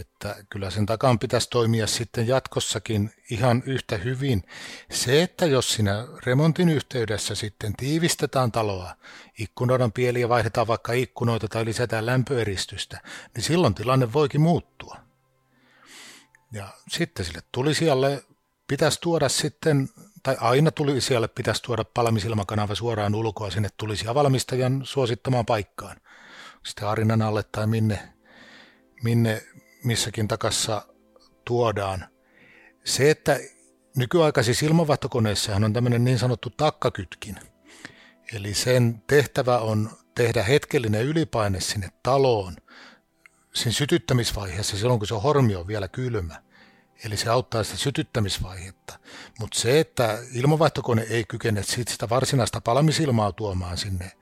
Että 0.00 0.36
kyllä 0.50 0.70
sen 0.70 0.86
takan 0.86 1.18
pitäisi 1.18 1.50
toimia 1.50 1.86
sitten 1.86 2.28
jatkossakin 2.28 3.10
ihan 3.30 3.62
yhtä 3.66 3.96
hyvin. 3.96 4.42
Se, 4.90 5.22
että 5.22 5.46
jos 5.46 5.72
siinä 5.72 6.06
remontin 6.26 6.68
yhteydessä 6.68 7.34
sitten 7.34 7.72
tiivistetään 7.76 8.52
taloa, 8.52 8.96
ikkunoiden 9.38 9.92
pieliä 9.92 10.28
vaihdetaan 10.28 10.66
vaikka 10.66 10.92
ikkunoita 10.92 11.48
tai 11.48 11.64
lisätään 11.64 12.06
lämpöeristystä, 12.06 13.00
niin 13.34 13.44
silloin 13.44 13.74
tilanne 13.74 14.12
voikin 14.12 14.40
muuttua. 14.40 14.96
Ja 16.52 16.68
sitten 16.88 17.24
sille 17.24 17.40
tulisijalle 17.52 18.24
pitäisi 18.68 19.00
tuoda 19.00 19.28
sitten 19.28 19.88
tai 20.26 20.36
aina 20.40 20.70
tuli 20.70 21.00
siellä 21.00 21.28
pitäisi 21.28 21.62
tuoda 21.62 21.84
palamisilmakanava 21.94 22.74
suoraan 22.74 23.14
ulkoa 23.14 23.50
sinne 23.50 23.68
tulisi 23.76 24.06
valmistajan 24.14 24.80
suosittamaan 24.84 25.46
paikkaan. 25.46 25.96
Sitten 26.64 26.88
arinan 26.88 27.22
alle 27.22 27.42
tai 27.42 27.66
minne, 27.66 27.98
minne 29.02 29.42
missäkin 29.84 30.28
takassa 30.28 30.82
tuodaan. 31.44 32.06
Se, 32.84 33.10
että 33.10 33.40
nykyaikaisissa 33.96 34.66
ilmanvaihtokoneissahan 34.66 35.64
on 35.64 35.72
tämmöinen 35.72 36.04
niin 36.04 36.18
sanottu 36.18 36.50
takkakytkin. 36.50 37.36
Eli 38.32 38.54
sen 38.54 39.02
tehtävä 39.06 39.58
on 39.58 39.90
tehdä 40.14 40.42
hetkellinen 40.42 41.04
ylipaine 41.04 41.60
sinne 41.60 41.88
taloon 42.02 42.56
siinä 43.54 43.72
sytyttämisvaiheessa 43.72 44.76
silloin, 44.76 45.00
kun 45.00 45.08
se 45.08 45.14
hormi 45.14 45.56
on 45.56 45.66
vielä 45.66 45.88
kylmä. 45.88 46.45
Eli 47.04 47.16
se 47.16 47.30
auttaa 47.30 47.64
sitä 47.64 47.76
sytyttämisvaihetta. 47.76 48.98
Mutta 49.40 49.60
se, 49.60 49.80
että 49.80 50.18
ilmanvaihtokone 50.34 51.06
ei 51.10 51.24
kykene 51.24 51.62
siitä 51.62 51.92
sitä 51.92 52.08
varsinaista 52.08 52.60
palamisilmaa 52.60 53.32
tuomaan 53.32 53.76
sinne 53.76 54.12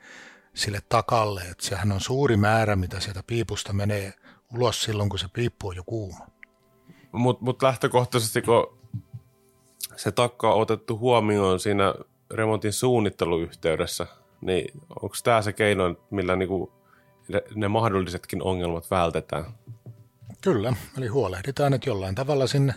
sille 0.55 0.81
takalle, 0.89 1.41
että 1.41 1.67
sehän 1.67 1.93
on 1.93 2.01
suuri 2.01 2.37
määrä, 2.37 2.77
mitä 2.77 3.01
sieltä 3.01 3.23
piipusta 3.27 3.73
menee 3.73 4.13
ulos 4.55 4.83
silloin, 4.83 5.09
kun 5.09 5.19
se 5.19 5.27
piippu 5.33 5.69
on 5.69 5.77
jo 5.77 5.83
kuuma. 5.85 6.27
Mutta 7.13 7.45
mut 7.45 7.63
lähtökohtaisesti, 7.63 8.43
kun 8.43 8.79
se 9.97 10.13
takka 10.13 10.55
on 10.55 10.63
otettu 10.63 10.99
huomioon 10.99 11.61
siinä 11.61 11.95
remontin 12.31 12.73
suunnitteluyhteydessä, 12.73 14.07
niin 14.41 14.81
onko 14.89 15.17
tämä 15.25 15.43
se 15.43 15.53
keino, 15.53 15.97
millä 16.11 16.37
niinku 16.37 16.73
ne 17.55 17.69
mahdollisetkin 17.69 18.43
ongelmat 18.43 18.91
vältetään? 18.91 19.45
Kyllä, 20.45 20.73
eli 20.99 21.07
huolehditaan, 21.07 21.75
että 21.75 21.91
jollain 21.91 22.15
tavalla 22.15 22.47
sinne 22.47 22.75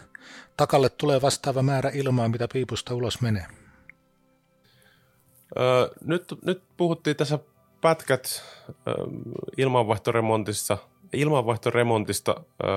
takalle 0.58 0.90
tulee 0.90 1.22
vastaava 1.22 1.62
määrä 1.62 1.92
ilmaa, 1.94 2.30
mitä 2.30 2.48
piipusta 2.54 2.96
ulos 2.96 3.22
menee. 3.22 3.46
Öö, 5.60 5.90
nyt, 6.06 6.24
nyt 6.46 6.64
puhuttiin 6.78 7.16
tässä 7.16 7.40
pätkät 7.82 8.44
öö, 8.70 8.94
ilmanvaihtoremontissa, 9.58 10.78
ilmanvaihtoremontista 11.14 12.36
öö, 12.64 12.70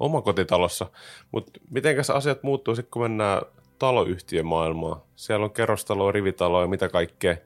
omakotitalossa, 0.00 0.90
mutta 1.32 1.60
miten 1.70 1.96
asiat 2.14 2.42
muuttuu 2.42 2.74
sitten, 2.76 2.90
kun 2.90 3.02
mennään 3.02 3.42
taloyhtiömaailmaan? 3.78 5.02
Siellä 5.16 5.44
on 5.44 5.52
kerrostaloa, 5.52 6.12
rivitaloa 6.12 6.62
ja 6.62 6.68
mitä 6.68 6.88
kaikkea. 6.88 7.36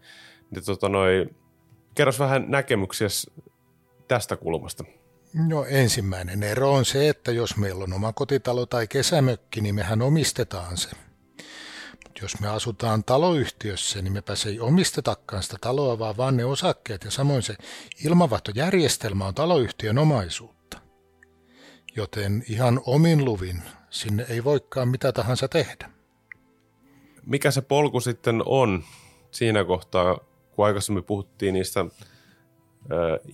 Niin, 0.51 0.65
tota, 0.65 0.89
noi, 0.89 1.27
kerros 1.95 2.19
vähän 2.19 2.45
näkemyksiä 2.49 3.09
tästä 4.09 4.37
kulmasta. 4.37 4.85
No 5.35 5.65
ensimmäinen 5.65 6.43
ero 6.43 6.73
on 6.73 6.85
se, 6.85 7.09
että 7.09 7.33
jos 7.33 7.57
meillä 7.57 7.85
on 7.85 7.93
oma 7.93 8.13
kotitalo 8.13 8.67
tai 8.67 8.87
kesämökki, 8.87 9.61
niin 9.61 9.75
mehän 9.75 10.03
omistetaan 10.03 10.77
se. 10.77 10.91
Jos 12.23 12.41
me 12.41 12.49
asutaan 12.49 13.05
taloyhtiössä, 13.05 14.03
niin 14.03 14.13
mepä 14.13 14.35
se 14.37 14.49
ei 14.49 14.61
omistetakaan 14.61 15.43
sitä 15.43 15.57
taloa, 15.61 15.99
vaan 15.99 16.17
vaan 16.17 16.37
ne 16.37 16.45
osakkeet 16.45 17.05
ja 17.05 17.11
samoin 17.11 17.43
se 17.43 17.57
ilmanvaihtojärjestelmä 18.05 19.27
on 19.27 19.35
taloyhtiön 19.35 19.99
omaisuutta. 19.99 20.81
Joten 21.97 22.45
ihan 22.49 22.81
omin 22.87 23.25
luvin 23.25 23.63
sinne 23.91 24.27
ei 24.29 24.45
voikaan 24.45 24.89
mitä 24.89 25.13
tahansa 25.13 25.49
tehdä. 25.49 25.91
Mikä 27.27 27.51
se 27.51 27.63
polku 27.63 28.01
sitten 28.01 28.43
on 28.47 28.85
siinä 29.31 29.65
kohtaa, 29.65 30.19
kun 30.51 30.67
aikaisemmin 30.67 31.05
puhuttiin 31.05 31.55
niistä 31.55 31.85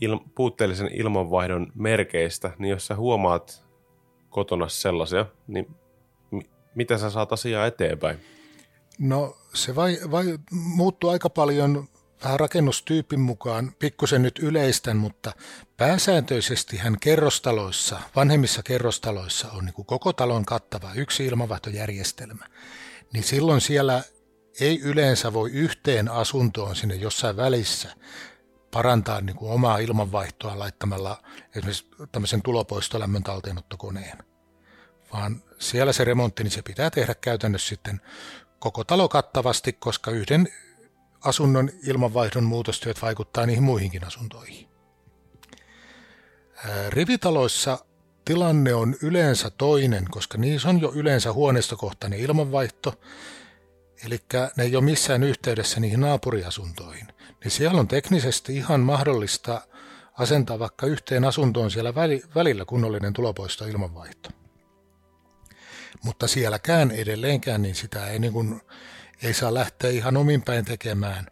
il, 0.01 0.19
puutteellisen 0.35 0.91
ilmanvaihdon 0.93 1.73
merkeistä, 1.75 2.51
niin 2.59 2.71
jos 2.71 2.87
sä 2.87 2.97
huomaat 2.97 3.65
kotona 4.31 4.69
sellaisia, 4.69 5.27
niin 5.47 5.67
m- 6.31 6.39
miten 6.75 6.99
sä 6.99 7.11
saat 7.11 7.33
asiaa 7.33 7.67
eteenpäin? 7.67 8.19
No 8.99 9.37
se 9.55 9.75
vai, 9.75 9.99
vai 10.11 10.39
muuttuu 10.51 11.11
aika 11.11 11.31
paljon 11.31 11.89
vähän 12.25 12.41
rakennustyypin 12.41 13.21
mukaan, 13.21 13.73
pikkusen 13.79 14.23
nyt 14.23 14.39
yleistän, 14.39 14.97
mutta 14.97 15.33
pääsääntöisesti 15.77 16.77
hän 16.77 16.97
kerrostaloissa, 17.01 18.01
vanhemmissa 18.17 18.63
kerrostaloissa 18.63 19.51
on 19.51 19.65
niin 19.65 19.75
kuin 19.75 19.87
koko 19.87 20.13
talon 20.13 20.45
kattava 20.45 20.91
yksi 20.95 21.27
ilmavaihtojärjestelmä. 21.27 22.47
Niin 23.13 23.25
silloin 23.25 23.61
siellä 23.61 24.03
ei 24.61 24.81
yleensä 24.81 25.33
voi 25.33 25.51
yhteen 25.51 26.09
asuntoon 26.09 26.77
sinne 26.77 26.95
jossain 26.95 27.37
välissä 27.37 27.91
parantaa 28.75 29.21
niin 29.21 29.37
kuin 29.37 29.53
omaa 29.53 29.79
ilmanvaihtoa 29.79 30.59
laittamalla 30.59 31.23
esimerkiksi 31.57 31.87
tämmöisen 32.13 32.43
tulopoistolämmön 32.43 33.23
talteenottokoneen. 33.23 34.19
Vaan 35.13 35.43
siellä 35.59 35.93
se 35.93 36.05
remontti, 36.05 36.43
niin 36.43 36.51
se 36.51 36.63
pitää 36.63 36.91
tehdä 36.91 37.15
käytännössä 37.15 37.69
sitten 37.69 38.01
koko 38.59 38.85
talo 38.85 39.09
kattavasti, 39.09 39.73
koska 39.73 40.11
yhden 40.11 40.49
asunnon 41.21 41.71
ilmanvaihdon 41.87 42.45
muutostyöt 42.45 43.03
vaikuttaa 43.03 43.47
niihin 43.47 43.63
muihinkin 43.63 44.05
asuntoihin. 44.05 44.69
Rivitaloissa 46.89 47.79
tilanne 48.25 48.75
on 48.75 48.97
yleensä 49.03 49.51
toinen, 49.51 50.07
koska 50.11 50.39
niissä 50.39 50.69
on 50.69 50.81
jo 50.81 50.93
yleensä 50.95 51.33
huoneistokohtainen 51.33 52.21
ilmanvaihto, 52.21 53.01
eli 54.07 54.19
ne 54.57 54.65
ei 54.65 54.77
ole 54.77 54.85
missään 54.85 55.23
yhteydessä 55.23 55.81
niihin 55.81 56.01
naapuriasuntoihin. 56.01 57.09
Niin 57.45 57.51
siellä 57.51 57.81
on 57.81 57.89
teknisesti 57.89 58.57
ihan 58.57 58.81
mahdollista 58.81 59.61
asentaa 60.19 60.59
vaikka 60.59 60.87
yhteen 60.87 61.25
asuntoon 61.25 61.71
siellä 61.71 61.95
välillä 62.35 62.65
kunnollinen 62.65 63.13
tulopoisto 63.13 63.65
ilmanvaihto. 63.65 64.29
Mutta 66.05 66.29
sielläkään 66.29 66.91
edelleenkään 66.91 67.63
niin 67.63 67.75
sitä 67.75 68.07
ei, 68.07 68.19
niin 68.19 68.33
kuin, 68.33 68.61
ei 69.23 69.35
saa 69.35 69.55
lähteä 69.55 69.91
ihan 69.91 70.17
omin 70.17 70.43
päin 70.43 70.65
tekemään, 70.65 71.27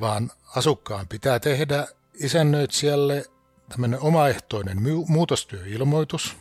vaan 0.00 0.30
asukkaan 0.56 1.08
pitää 1.08 1.40
tehdä 1.40 1.86
isännöitsijälle 2.14 3.24
tämmöinen 3.68 4.00
omaehtoinen 4.00 4.78
muutostyöilmoitus. 5.06 6.36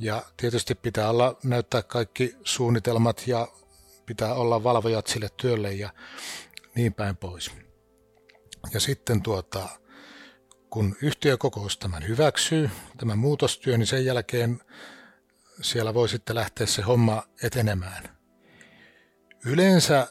Ja 0.00 0.22
tietysti 0.36 0.74
pitää 0.74 1.10
olla, 1.10 1.38
näyttää 1.44 1.82
kaikki 1.82 2.36
suunnitelmat 2.44 3.26
ja 3.26 3.48
pitää 4.06 4.34
olla 4.34 4.64
valvojat 4.64 5.06
sille 5.06 5.28
työlle 5.36 5.72
ja 5.72 5.90
niin 6.74 6.94
päin 6.94 7.16
pois. 7.16 7.50
Ja 8.72 8.80
sitten 8.80 9.22
tuota, 9.22 9.68
kun 10.70 10.96
yhtiökokous 11.02 11.78
tämän 11.78 12.08
hyväksyy, 12.08 12.70
tämän 12.96 13.18
muutostyö, 13.18 13.78
niin 13.78 13.86
sen 13.86 14.04
jälkeen 14.04 14.60
siellä 15.62 15.94
voi 15.94 16.08
sitten 16.08 16.36
lähteä 16.36 16.66
se 16.66 16.82
homma 16.82 17.22
etenemään. 17.42 18.16
Yleensä 19.46 20.06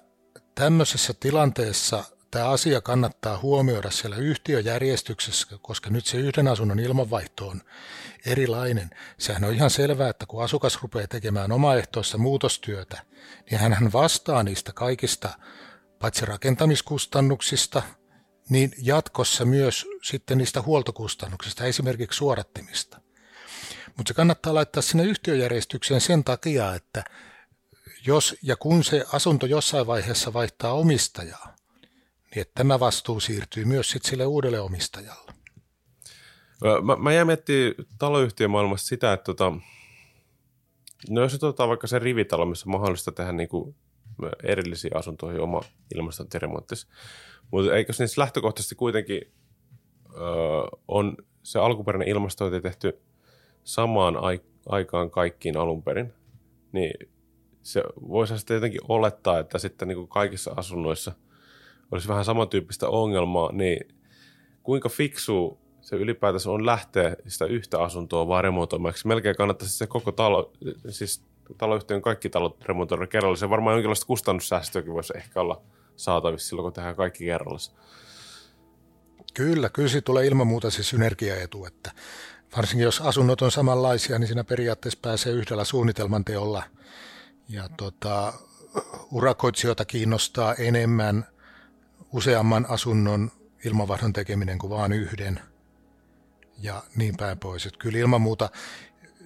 tämmöisessä 0.56 1.13
tilanteessa 1.19 2.03
tämä 2.34 2.50
asia 2.50 2.82
kannattaa 2.82 3.38
huomioida 3.38 3.91
siellä 3.91 4.15
yhtiöjärjestyksessä, 4.15 5.48
koska 5.62 5.89
nyt 5.89 6.06
se 6.06 6.17
yhden 6.17 6.48
asunnon 6.48 6.80
ilmanvaihto 6.80 7.48
on 7.48 7.62
erilainen. 8.26 8.89
Sehän 9.17 9.43
on 9.43 9.54
ihan 9.54 9.69
selvää, 9.69 10.10
että 10.10 10.26
kun 10.26 10.43
asukas 10.43 10.82
rupeaa 10.82 11.08
tekemään 11.08 11.52
omaehtoista 11.52 12.17
muutostyötä, 12.17 13.02
niin 13.52 13.60
hän 13.60 13.93
vastaa 13.93 14.43
niistä 14.43 14.72
kaikista 14.72 15.30
paitsi 16.00 16.26
rakentamiskustannuksista, 16.26 17.82
niin 18.50 18.72
jatkossa 18.78 19.46
myös 19.46 19.86
sitten 20.04 20.38
niistä 20.38 20.62
huoltokustannuksista, 20.62 21.65
esimerkiksi 21.65 22.17
suorattimista. 22.17 23.02
Mutta 23.98 24.08
se 24.10 24.13
kannattaa 24.13 24.54
laittaa 24.54 24.82
sinne 24.82 25.04
yhtiöjärjestykseen 25.04 26.02
sen 26.02 26.24
takia, 26.24 26.76
että 26.76 27.04
jos 28.06 28.36
ja 28.41 28.56
kun 28.56 28.84
se 28.84 29.06
asunto 29.13 29.46
jossain 29.46 29.88
vaiheessa 29.88 30.34
vaihtaa 30.34 30.74
omistajaa, 30.74 31.52
niin 32.36 32.41
että 32.41 32.54
tämä 32.56 32.80
vastuu 32.80 33.19
siirtyy 33.19 33.65
myös 33.65 33.89
sitten 33.89 34.10
sille 34.10 34.26
uudelle 34.26 34.60
omistajalle. 34.60 35.34
Mä, 36.84 36.96
mä 36.96 37.13
jäin 37.13 37.28
miettimään 37.28 37.74
taloyhtiön 38.00 38.52
maailmasta 38.52 38.88
sitä, 38.88 39.13
että 39.13 39.24
tota, 39.24 39.54
no 41.10 41.22
jos 41.22 41.43
otetaan 41.43 41.69
vaikka 41.69 41.88
se 41.88 42.00
rivitalo, 42.00 42.46
missä 42.46 42.69
on 42.69 42.72
mahdollista 42.72 43.12
tehdä 43.12 43.32
niin 43.32 43.50
kuin 43.50 43.76
erillisiä 44.43 44.91
asuntoihin 44.96 45.41
oma 45.41 45.62
ilmastointiremonttis. 45.96 46.88
Mutta 47.52 47.76
eikö 47.76 47.93
niissä 48.00 48.22
lähtökohtaisesti 48.22 48.76
kuitenkin 48.76 49.22
öö, 50.13 50.22
on 50.88 51.17
se 51.43 51.60
alkuperäinen 51.60 52.08
ilmastointi 52.08 52.62
tehty 52.62 53.02
samaan 53.63 54.15
aikaan 54.65 55.12
kaikkiin 55.12 55.58
alun 55.58 55.84
perin, 55.84 56.13
niin 56.72 57.10
se 57.63 57.84
voisi 58.08 58.38
sitten 58.38 58.56
jotenkin 58.56 58.82
olettaa, 58.88 59.39
että 59.39 59.58
sitten 59.58 59.88
niin 59.88 59.98
kuin 59.98 60.08
kaikissa 60.08 60.54
asunnoissa 60.56 61.12
olisi 61.93 62.08
vähän 62.08 62.25
samantyyppistä 62.25 62.89
ongelmaa, 62.89 63.51
niin 63.51 63.88
kuinka 64.63 64.89
fiksu 64.89 65.58
se 65.82 65.95
ylipäätänsä 65.95 66.51
on 66.51 66.65
lähteä 66.65 67.15
sitä 67.27 67.45
yhtä 67.45 67.79
asuntoa 67.79 68.27
vaan 68.27 68.43
remontoimaan. 68.43 68.93
Melkein 69.06 69.36
kannattaisi 69.36 69.77
se 69.77 69.88
koko 69.88 70.12
talo, 70.12 70.51
siis 70.89 71.23
taloyhtiön 71.58 72.01
kaikki 72.01 72.29
talot 72.29 72.65
remontoida 72.65 73.08
kerralla. 73.08 73.36
Se 73.36 73.49
varmaan 73.49 73.73
jonkinlaista 73.73 74.06
kustannussäästöäkin 74.06 74.93
voisi 74.93 75.13
ehkä 75.17 75.41
olla 75.41 75.62
saatavissa 75.95 76.49
silloin, 76.49 76.63
kun 76.63 76.73
tehdään 76.73 76.95
kaikki 76.95 77.25
kerralla. 77.25 77.60
Kyllä, 79.34 79.69
kyllä 79.69 79.89
siitä 79.89 80.06
tulee 80.06 80.25
ilman 80.25 80.47
muuta 80.47 80.69
se 80.69 80.84
synergiaetu, 80.84 81.65
että 81.65 81.91
varsinkin 82.58 82.84
jos 82.84 83.01
asunnot 83.01 83.41
on 83.41 83.51
samanlaisia, 83.51 84.19
niin 84.19 84.27
siinä 84.27 84.43
periaatteessa 84.43 84.99
pääsee 85.01 85.34
yhdellä 85.34 85.63
suunnitelman 85.63 86.25
teolla. 86.25 86.63
Ja 87.49 87.69
tota, 87.77 88.34
urakoitsijoita 89.12 89.86
kiinnostaa 89.86 90.56
enemmän 90.56 91.25
useamman 92.13 92.65
asunnon 92.69 93.32
ilmanvaihdon 93.65 94.13
tekeminen 94.13 94.60
kuin 94.60 94.69
vain 94.69 94.93
yhden. 94.93 95.39
Ja 96.58 96.84
niin 96.95 97.17
päin 97.17 97.39
pois. 97.39 97.65
Että 97.65 97.80
kyllä 97.80 97.99
ilman 97.99 98.21
muuta, 98.21 98.49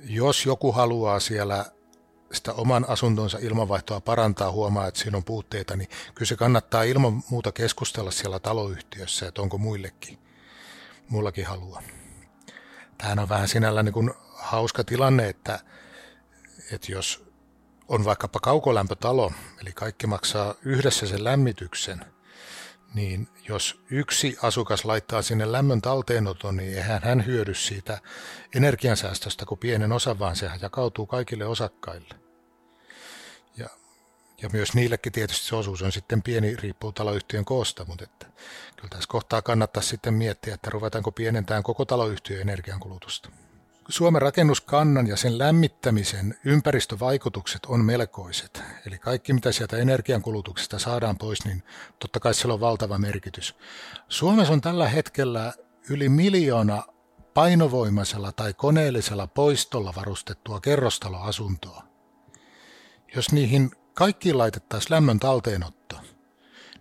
jos 0.03 0.45
joku 0.45 0.71
haluaa 0.71 1.19
siellä 1.19 1.65
sitä 2.31 2.53
oman 2.53 2.85
asuntonsa 2.89 3.37
ilmanvaihtoa 3.41 4.01
parantaa, 4.01 4.51
huomaa, 4.51 4.87
että 4.87 4.99
siinä 4.99 5.17
on 5.17 5.23
puutteita, 5.23 5.75
niin 5.75 5.89
kyllä 6.15 6.27
se 6.27 6.35
kannattaa 6.35 6.83
ilman 6.83 7.23
muuta 7.29 7.51
keskustella 7.51 8.11
siellä 8.11 8.39
taloyhtiössä, 8.39 9.27
että 9.27 9.41
onko 9.41 9.57
muillekin, 9.57 10.19
mullakin 11.09 11.45
halua. 11.45 11.83
Tämähän 12.97 13.19
on 13.19 13.29
vähän 13.29 13.47
sinällä 13.47 13.83
niin 13.83 13.93
kuin 13.93 14.11
hauska 14.33 14.83
tilanne, 14.83 15.29
että, 15.29 15.59
että 16.71 16.91
jos 16.91 17.25
on 17.87 18.05
vaikkapa 18.05 18.39
kaukolämpötalo, 18.39 19.31
eli 19.61 19.71
kaikki 19.71 20.07
maksaa 20.07 20.55
yhdessä 20.61 21.07
sen 21.07 21.23
lämmityksen, 21.23 22.05
niin 22.93 23.27
jos 23.47 23.81
yksi 23.89 24.37
asukas 24.41 24.85
laittaa 24.85 25.21
sinne 25.21 25.51
lämmön 25.51 25.81
talteenoton, 25.81 26.57
niin 26.57 26.77
eihän 26.77 27.01
hän 27.03 27.25
hyödy 27.25 27.53
siitä 27.53 28.01
energiansäästöstä 28.55 29.45
kuin 29.45 29.59
pienen 29.59 29.91
osan, 29.91 30.19
vaan 30.19 30.35
sehän 30.35 30.59
jakautuu 30.61 31.05
kaikille 31.05 31.45
osakkaille. 31.45 32.15
Ja, 33.57 33.69
ja 34.41 34.49
myös 34.53 34.73
niillekin 34.73 35.11
tietysti 35.11 35.45
se 35.45 35.55
osuus 35.55 35.81
on 35.81 35.91
sitten 35.91 36.21
pieni, 36.21 36.55
riippuu 36.55 36.91
taloyhtiön 36.91 37.45
koosta, 37.45 37.85
mutta 37.85 38.03
että 38.03 38.25
kyllä 38.75 38.89
tässä 38.89 39.07
kohtaa 39.07 39.41
kannattaa 39.41 39.83
sitten 39.83 40.13
miettiä, 40.13 40.53
että 40.53 40.69
ruvetaanko 40.69 41.11
pienentämään 41.11 41.63
koko 41.63 41.85
taloyhtiön 41.85 42.41
energiankulutusta. 42.41 43.29
Suomen 43.89 44.21
rakennuskannan 44.21 45.07
ja 45.07 45.17
sen 45.17 45.37
lämmittämisen 45.37 46.37
ympäristövaikutukset 46.45 47.65
on 47.65 47.85
melkoiset. 47.85 48.63
Eli 48.87 48.97
kaikki, 48.97 49.33
mitä 49.33 49.51
sieltä 49.51 49.77
energiankulutuksesta 49.77 50.79
saadaan 50.79 51.17
pois, 51.17 51.45
niin 51.45 51.63
totta 51.99 52.19
kai 52.19 52.33
sillä 52.33 52.53
on 52.53 52.59
valtava 52.59 52.97
merkitys. 52.97 53.55
Suomessa 54.09 54.53
on 54.53 54.61
tällä 54.61 54.89
hetkellä 54.89 55.53
yli 55.89 56.09
miljoona 56.09 56.83
painovoimaisella 57.33 58.31
tai 58.31 58.53
koneellisella 58.53 59.27
poistolla 59.27 59.93
varustettua 59.95 60.59
kerrostaloasuntoa. 60.59 61.83
Jos 63.15 63.31
niihin 63.31 63.71
kaikkiin 63.93 64.37
laitettaisiin 64.37 64.91
lämmön 64.91 65.19
talteenotto, 65.19 65.95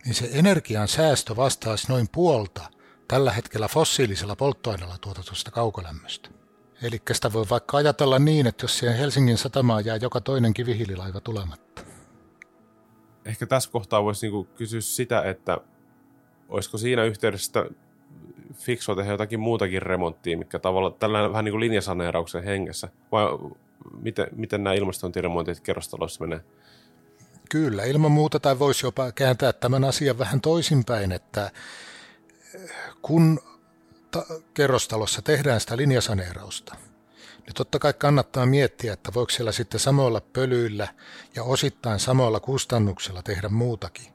niin 0.04 0.14
se 0.14 0.30
energian 0.32 0.88
säästö 0.88 1.36
vastaisi 1.36 1.88
noin 1.88 2.08
puolta 2.12 2.70
tällä 3.08 3.32
hetkellä 3.32 3.68
fossiilisella 3.68 4.36
polttoaineella 4.36 4.98
tuotetusta 4.98 5.50
kaukolämmöstä. 5.50 6.35
Eli 6.82 7.02
sitä 7.12 7.32
voi 7.32 7.46
vaikka 7.50 7.76
ajatella 7.76 8.18
niin, 8.18 8.46
että 8.46 8.64
jos 8.64 8.78
siihen 8.78 8.96
Helsingin 8.96 9.38
satamaan 9.38 9.84
jää 9.84 9.96
joka 9.96 10.20
toinen 10.20 10.54
kivihiililaiva 10.54 11.20
tulematta. 11.20 11.82
ehkä 13.24 13.46
tässä 13.46 13.70
kohtaa 13.70 14.04
voisi 14.04 14.26
niinku 14.26 14.44
kysyä 14.44 14.80
sitä, 14.80 15.22
että 15.22 15.58
olisiko 16.48 16.78
siinä 16.78 17.04
yhteydessä 17.04 17.66
fiksua 18.54 18.96
tehdä 18.96 19.12
jotakin 19.12 19.40
muutakin 19.40 19.82
remonttia, 19.82 20.38
mikä 20.38 20.58
tavalla 20.58 20.90
tällainen 20.90 21.30
vähän 21.30 21.44
niin 21.44 21.52
kuin 21.52 21.60
linjasaneerauksen 21.60 22.44
hengessä, 22.44 22.88
vai 23.12 23.26
miten, 24.00 24.26
miten 24.32 24.64
nämä 24.64 24.74
ilmastointiremontit 24.74 25.60
kerrostaloissa 25.60 26.24
menee? 26.24 26.40
Kyllä, 27.50 27.84
ilman 27.84 28.12
muuta, 28.12 28.40
tai 28.40 28.58
voisi 28.58 28.86
jopa 28.86 29.12
kääntää 29.12 29.52
tämän 29.52 29.84
asian 29.84 30.18
vähän 30.18 30.40
toisinpäin, 30.40 31.12
että 31.12 31.50
kun 33.02 33.40
ta- 34.16 34.34
kerrostalossa 34.54 35.22
tehdään 35.22 35.60
sitä 35.60 35.76
linjasaneerausta, 35.76 36.76
niin 37.46 37.54
totta 37.54 37.78
kai 37.78 37.92
kannattaa 37.92 38.46
miettiä, 38.46 38.92
että 38.92 39.14
voiko 39.14 39.30
siellä 39.30 39.52
sitten 39.52 39.80
samoilla 39.80 40.20
pölyillä 40.20 40.88
ja 41.34 41.42
osittain 41.42 42.00
samoilla 42.00 42.40
kustannuksilla 42.40 43.22
tehdä 43.22 43.48
muutakin. 43.48 44.12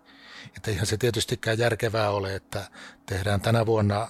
Että 0.57 0.71
eihän 0.71 0.85
se 0.85 0.97
tietystikään 0.97 1.59
järkevää 1.59 2.09
ole, 2.09 2.35
että 2.35 2.67
tehdään 3.05 3.41
tänä 3.41 3.65
vuonna 3.65 4.07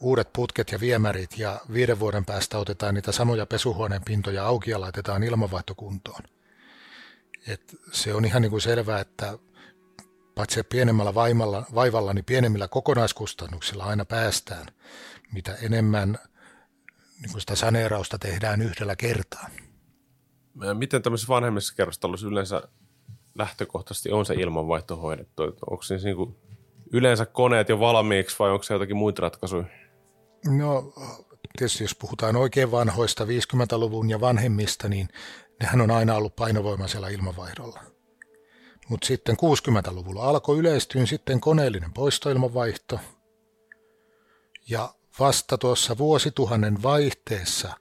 uudet 0.00 0.32
putket 0.32 0.72
ja 0.72 0.80
viemärit 0.80 1.38
ja 1.38 1.60
viiden 1.72 2.00
vuoden 2.00 2.24
päästä 2.24 2.58
otetaan 2.58 2.94
niitä 2.94 3.12
samoja 3.12 3.46
pesuhuoneen 3.46 4.02
pintoja 4.04 4.46
auki 4.46 4.70
ja 4.70 4.80
laitetaan 4.80 5.22
ilmanvaihtokuntoon. 5.22 6.22
Et 7.46 7.76
se 7.92 8.14
on 8.14 8.24
ihan 8.24 8.42
niin 8.42 8.50
kuin 8.50 8.60
selvää, 8.60 9.00
että 9.00 9.38
paitsi 10.34 10.62
pienemmällä 10.62 11.14
vaimalla, 11.14 11.66
vaivalla, 11.74 12.12
niin 12.12 12.24
pienemmillä 12.24 12.68
kokonaiskustannuksilla 12.68 13.84
aina 13.84 14.04
päästään, 14.04 14.66
mitä 15.32 15.54
enemmän 15.54 16.18
niin 17.20 17.32
kuin 17.32 17.40
sitä 17.40 17.56
saneerausta 17.56 18.18
tehdään 18.18 18.62
yhdellä 18.62 18.96
kertaa. 18.96 19.48
Miten 20.74 21.02
tämmöisessä 21.02 21.28
vanhemmissa 21.28 21.74
kerrostaloissa 21.74 22.26
yleensä 22.26 22.62
lähtökohtaisesti 23.34 24.10
on 24.10 24.26
se 24.26 24.34
ilmanvaihto 24.34 24.96
hoidettu? 24.96 25.42
Onko 25.42 25.82
se 25.82 25.96
niin 25.96 26.16
kuin 26.16 26.36
yleensä 26.92 27.26
koneet 27.26 27.68
jo 27.68 27.80
valmiiksi 27.80 28.36
vai 28.38 28.50
onko 28.50 28.62
se 28.62 28.74
jotakin 28.74 28.96
muita 28.96 29.22
ratkaisuja? 29.22 29.64
No 30.58 30.92
tietysti 31.58 31.84
jos 31.84 31.94
puhutaan 31.94 32.36
oikein 32.36 32.70
vanhoista 32.70 33.24
50-luvun 33.24 34.10
ja 34.10 34.20
vanhemmista, 34.20 34.88
niin 34.88 35.08
nehän 35.60 35.80
on 35.80 35.90
aina 35.90 36.14
ollut 36.14 36.36
painovoimaisella 36.36 37.08
ilmanvaihdolla. 37.08 37.80
Mutta 38.88 39.06
sitten 39.06 39.36
60-luvulla 39.36 40.22
alkoi 40.22 40.58
yleistyä 40.58 41.06
sitten 41.06 41.40
koneellinen 41.40 41.92
poistoilmanvaihto. 41.92 43.00
Ja 44.68 44.94
vasta 45.18 45.58
tuossa 45.58 45.98
vuosituhannen 45.98 46.82
vaihteessa 46.82 47.76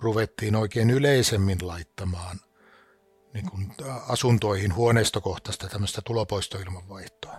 ruvettiin 0.00 0.56
oikein 0.56 0.90
yleisemmin 0.90 1.58
laittamaan 1.62 2.40
niin 3.34 3.50
kuin 3.50 3.72
asuntoihin 4.08 4.74
huoneistokohtaista 4.74 5.68
tämmöistä 5.68 6.02
tulopoistoilmanvaihtoa. 6.04 7.38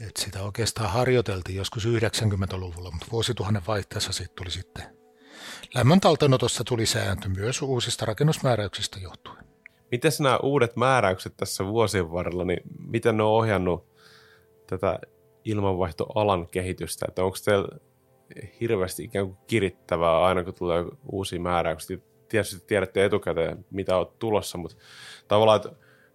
Et 0.00 0.16
sitä 0.16 0.42
oikeastaan 0.42 0.90
harjoiteltiin 0.90 1.56
joskus 1.56 1.86
90-luvulla, 1.86 2.90
mutta 2.90 3.06
vuosituhannen 3.12 3.62
vaihteessa 3.66 4.12
siitä 4.12 4.32
tuli 4.36 4.50
sitten 4.50 5.04
lämmön 5.74 6.00
tuli 6.64 6.86
sääntö 6.86 7.28
myös 7.28 7.62
uusista 7.62 8.06
rakennusmääräyksistä 8.06 8.98
johtuen. 8.98 9.43
Miten 9.94 10.12
nämä 10.20 10.38
uudet 10.42 10.76
määräykset 10.76 11.36
tässä 11.36 11.66
vuosien 11.66 12.12
varrella, 12.12 12.44
niin 12.44 12.60
miten 12.88 13.16
ne 13.16 13.22
on 13.22 13.28
ohjannut 13.28 13.86
tätä 14.66 14.98
ilmanvaihtoalan 15.44 16.48
kehitystä? 16.48 17.06
Että 17.08 17.24
onko 17.24 17.36
teillä 17.44 17.68
hirveästi 18.60 19.04
ikään 19.04 19.26
kuin 19.26 19.38
kirittävää 19.46 20.24
aina, 20.24 20.44
kun 20.44 20.54
tulee 20.54 20.84
uusia 21.12 21.40
määräyksiä? 21.40 21.98
Tietysti 22.28 22.66
tiedätte 22.66 23.04
etukäteen, 23.04 23.64
mitä 23.70 23.96
on 23.96 24.12
tulossa, 24.18 24.58
mutta 24.58 24.76
tavallaan, 25.28 25.56
että 25.56 25.70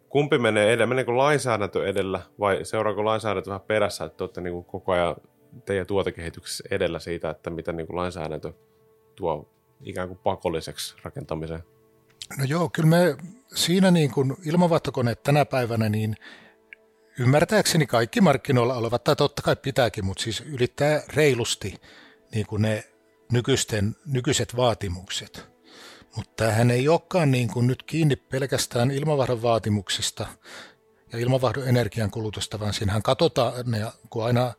kumpi 0.09 0.37
menee 0.37 0.73
edellä? 0.73 0.87
Meneekö 0.87 1.17
lainsäädäntö 1.17 1.87
edellä 1.87 2.21
vai 2.39 2.65
seuraako 2.65 3.05
lainsäädäntö 3.05 3.49
vähän 3.49 3.67
perässä, 3.67 4.05
että 4.05 4.23
olette 4.23 4.41
niin 4.41 4.53
kuin 4.53 4.65
koko 4.65 4.91
ajan 4.91 5.15
teidän 5.65 5.87
tuotekehityksessä 5.87 6.63
edellä 6.71 6.99
siitä, 6.99 7.29
että 7.29 7.49
mitä 7.49 7.71
niin 7.71 7.87
kuin 7.87 7.97
lainsäädäntö 7.97 8.53
tuo 9.15 9.49
ikään 9.83 10.07
kuin 10.07 10.19
pakolliseksi 10.23 10.95
rakentamiseen? 11.03 11.63
No 12.37 12.43
joo, 12.43 12.69
kyllä 12.69 12.89
me 12.89 13.17
siinä 13.55 13.91
niin 13.91 14.11
kuin 14.11 14.35
ilmanvaihtokoneet 14.45 15.23
tänä 15.23 15.45
päivänä, 15.45 15.89
niin 15.89 16.15
ymmärtääkseni 17.19 17.85
kaikki 17.85 18.21
markkinoilla 18.21 18.75
olevat, 18.75 19.03
tai 19.03 19.15
totta 19.15 19.41
kai 19.41 19.55
pitääkin, 19.55 20.05
mutta 20.05 20.23
siis 20.23 20.41
ylittää 20.41 21.01
reilusti 21.13 21.81
niin 22.33 22.45
kuin 22.45 22.61
ne 22.61 22.83
nykyisten, 23.31 23.95
nykyiset 24.05 24.55
vaatimukset. 24.55 25.45
Mutta 26.15 26.31
tämähän 26.35 26.71
ei 26.71 26.87
olekaan 26.87 27.31
niin 27.31 27.47
kuin 27.47 27.67
nyt 27.67 27.83
kiinni 27.83 28.15
pelkästään 28.15 28.91
ilmavaihdon 28.91 29.41
vaatimuksista 29.41 30.27
ja 31.13 31.19
ilmavaihdon 31.19 31.67
energiankulutusta, 31.67 32.59
vaan 32.59 32.73
siinähän 32.73 33.03
katsotaan 33.03 33.53
ne, 33.65 33.85
kun 34.09 34.25
aina 34.25 34.53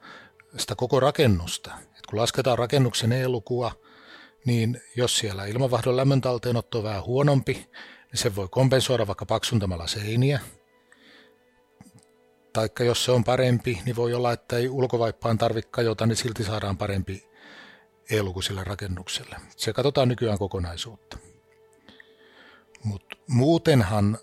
sitä 0.57 0.75
koko 0.75 1.01
rakennusta. 1.01 1.71
Et 1.99 2.07
kun 2.07 2.19
lasketaan 2.19 2.59
rakennuksen 2.59 3.13
E-lukua, 3.13 3.73
niin 4.47 4.81
jos 4.97 5.19
siellä 5.19 5.47
ilmanvaihdon 5.47 5.97
lämmön 5.97 6.21
talteenotto 6.21 6.79
on 6.79 6.85
vähän 6.85 7.05
huonompi, 7.05 7.53
niin 7.53 8.19
se 8.19 8.37
voi 8.37 8.49
kompensoida 8.51 9.07
vaikka 9.07 9.27
paksuntamalla 9.27 9.87
seiniä. 9.87 10.41
Taikka 12.53 12.85
jos 12.85 13.05
se 13.05 13.13
on 13.13 13.25
parempi, 13.25 13.83
niin 13.85 13.97
voi 13.97 14.15
olla, 14.15 14.33
että 14.33 14.57
ei 14.57 14.69
ulkovaippaan 14.69 15.39
tarvitse 15.39 15.71
kajota, 15.71 16.07
niin 16.07 16.17
silti 16.17 16.45
saadaan 16.45 16.79
parempi 16.79 17.31
e-luku 18.11 18.43
sille 18.43 18.65
rakennukselle. 18.65 19.37
Se 19.57 19.73
katsotaan 19.73 20.09
nykyään 20.09 20.39
kokonaisuutta. 20.39 21.19
Mutta 22.85 23.17
muutenhan 23.27 24.19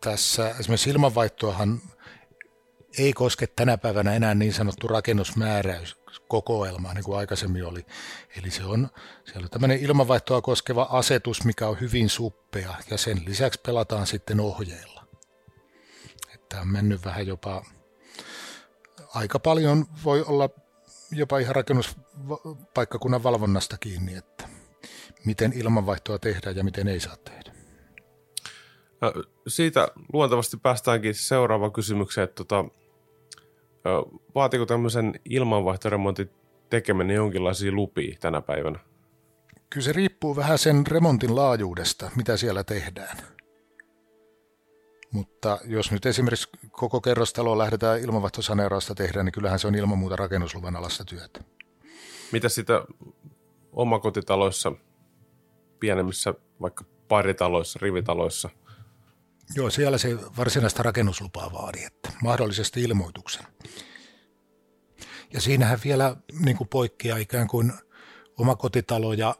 tässä 0.00 0.54
esimerkiksi 0.60 0.90
ilmanvaihtoahan 0.90 1.80
ei 2.98 3.12
koske 3.12 3.46
tänä 3.46 3.78
päivänä 3.78 4.14
enää 4.14 4.34
niin 4.34 4.52
sanottu 4.52 4.88
rakennusmääräys 4.88 5.96
kokoelma, 6.28 6.94
niin 6.94 7.04
kuin 7.04 7.18
aikaisemmin 7.18 7.64
oli. 7.64 7.86
Eli 8.38 8.50
se 8.50 8.64
on, 8.64 8.88
siellä 9.24 9.44
on 9.44 9.50
tämmöinen 9.50 9.78
ilmanvaihtoa 9.78 10.40
koskeva 10.40 10.88
asetus, 10.90 11.44
mikä 11.44 11.68
on 11.68 11.80
hyvin 11.80 12.08
suppea, 12.08 12.74
ja 12.90 12.98
sen 12.98 13.22
lisäksi 13.26 13.60
pelataan 13.66 14.06
sitten 14.06 14.40
ohjeilla. 14.40 15.06
Että 16.34 16.60
on 16.60 16.68
mennyt 16.68 17.04
vähän 17.04 17.26
jopa, 17.26 17.64
aika 19.14 19.38
paljon 19.38 19.86
voi 20.04 20.22
olla 20.22 20.48
jopa 21.12 21.38
ihan 21.38 21.56
rakennuspaikkakunnan 21.56 23.22
valvonnasta 23.22 23.78
kiinni, 23.78 24.14
että 24.14 24.48
miten 25.24 25.52
ilmanvaihtoa 25.52 26.18
tehdään 26.18 26.56
ja 26.56 26.64
miten 26.64 26.88
ei 26.88 27.00
saa 27.00 27.16
tehdä. 27.16 27.49
No, 29.00 29.12
siitä 29.46 29.88
luontevasti 30.12 30.56
päästäänkin 30.56 31.14
seuraavaan 31.14 31.72
kysymykseen, 31.72 32.24
että 32.24 32.44
tota, 32.44 32.64
vaatiiko 34.34 34.66
tämmöisen 34.66 35.20
ilmanvaihtoremontin 35.24 36.30
tekeminen 36.70 37.16
jonkinlaisia 37.16 37.72
lupia 37.72 38.16
tänä 38.20 38.40
päivänä? 38.40 38.78
Kyllä 39.70 39.84
se 39.84 39.92
riippuu 39.92 40.36
vähän 40.36 40.58
sen 40.58 40.86
remontin 40.86 41.36
laajuudesta, 41.36 42.10
mitä 42.16 42.36
siellä 42.36 42.64
tehdään. 42.64 43.18
Mutta 45.12 45.58
jos 45.64 45.92
nyt 45.92 46.06
esimerkiksi 46.06 46.48
koko 46.70 47.00
kerrostaloa 47.00 47.58
lähdetään 47.58 48.00
ilmanvaihtosaneerausta 48.00 48.94
tehdä, 48.94 49.22
niin 49.22 49.32
kyllähän 49.32 49.58
se 49.58 49.66
on 49.66 49.74
ilman 49.74 49.98
muuta 49.98 50.16
rakennusluvan 50.16 50.76
alasta 50.76 51.04
työtä. 51.04 51.40
Mitä 52.32 52.48
sitä 52.48 52.84
omakotitaloissa, 53.72 54.72
pienemmissä 55.80 56.34
vaikka 56.60 56.84
paritaloissa, 57.08 57.78
rivitaloissa? 57.82 58.50
Joo, 59.54 59.70
siellä 59.70 59.98
se 59.98 60.16
varsinaista 60.36 60.82
rakennuslupaa 60.82 61.52
vaadi, 61.52 61.84
että 61.84 62.12
mahdollisesti 62.22 62.82
ilmoituksen. 62.82 63.46
Ja 65.32 65.40
siinähän 65.40 65.78
vielä 65.84 66.16
niin 66.40 66.56
kuin 66.56 66.68
poikkeaa 66.68 67.18
ikään 67.18 67.48
kuin 67.48 67.72
omakotitalo 68.38 69.12
ja 69.12 69.34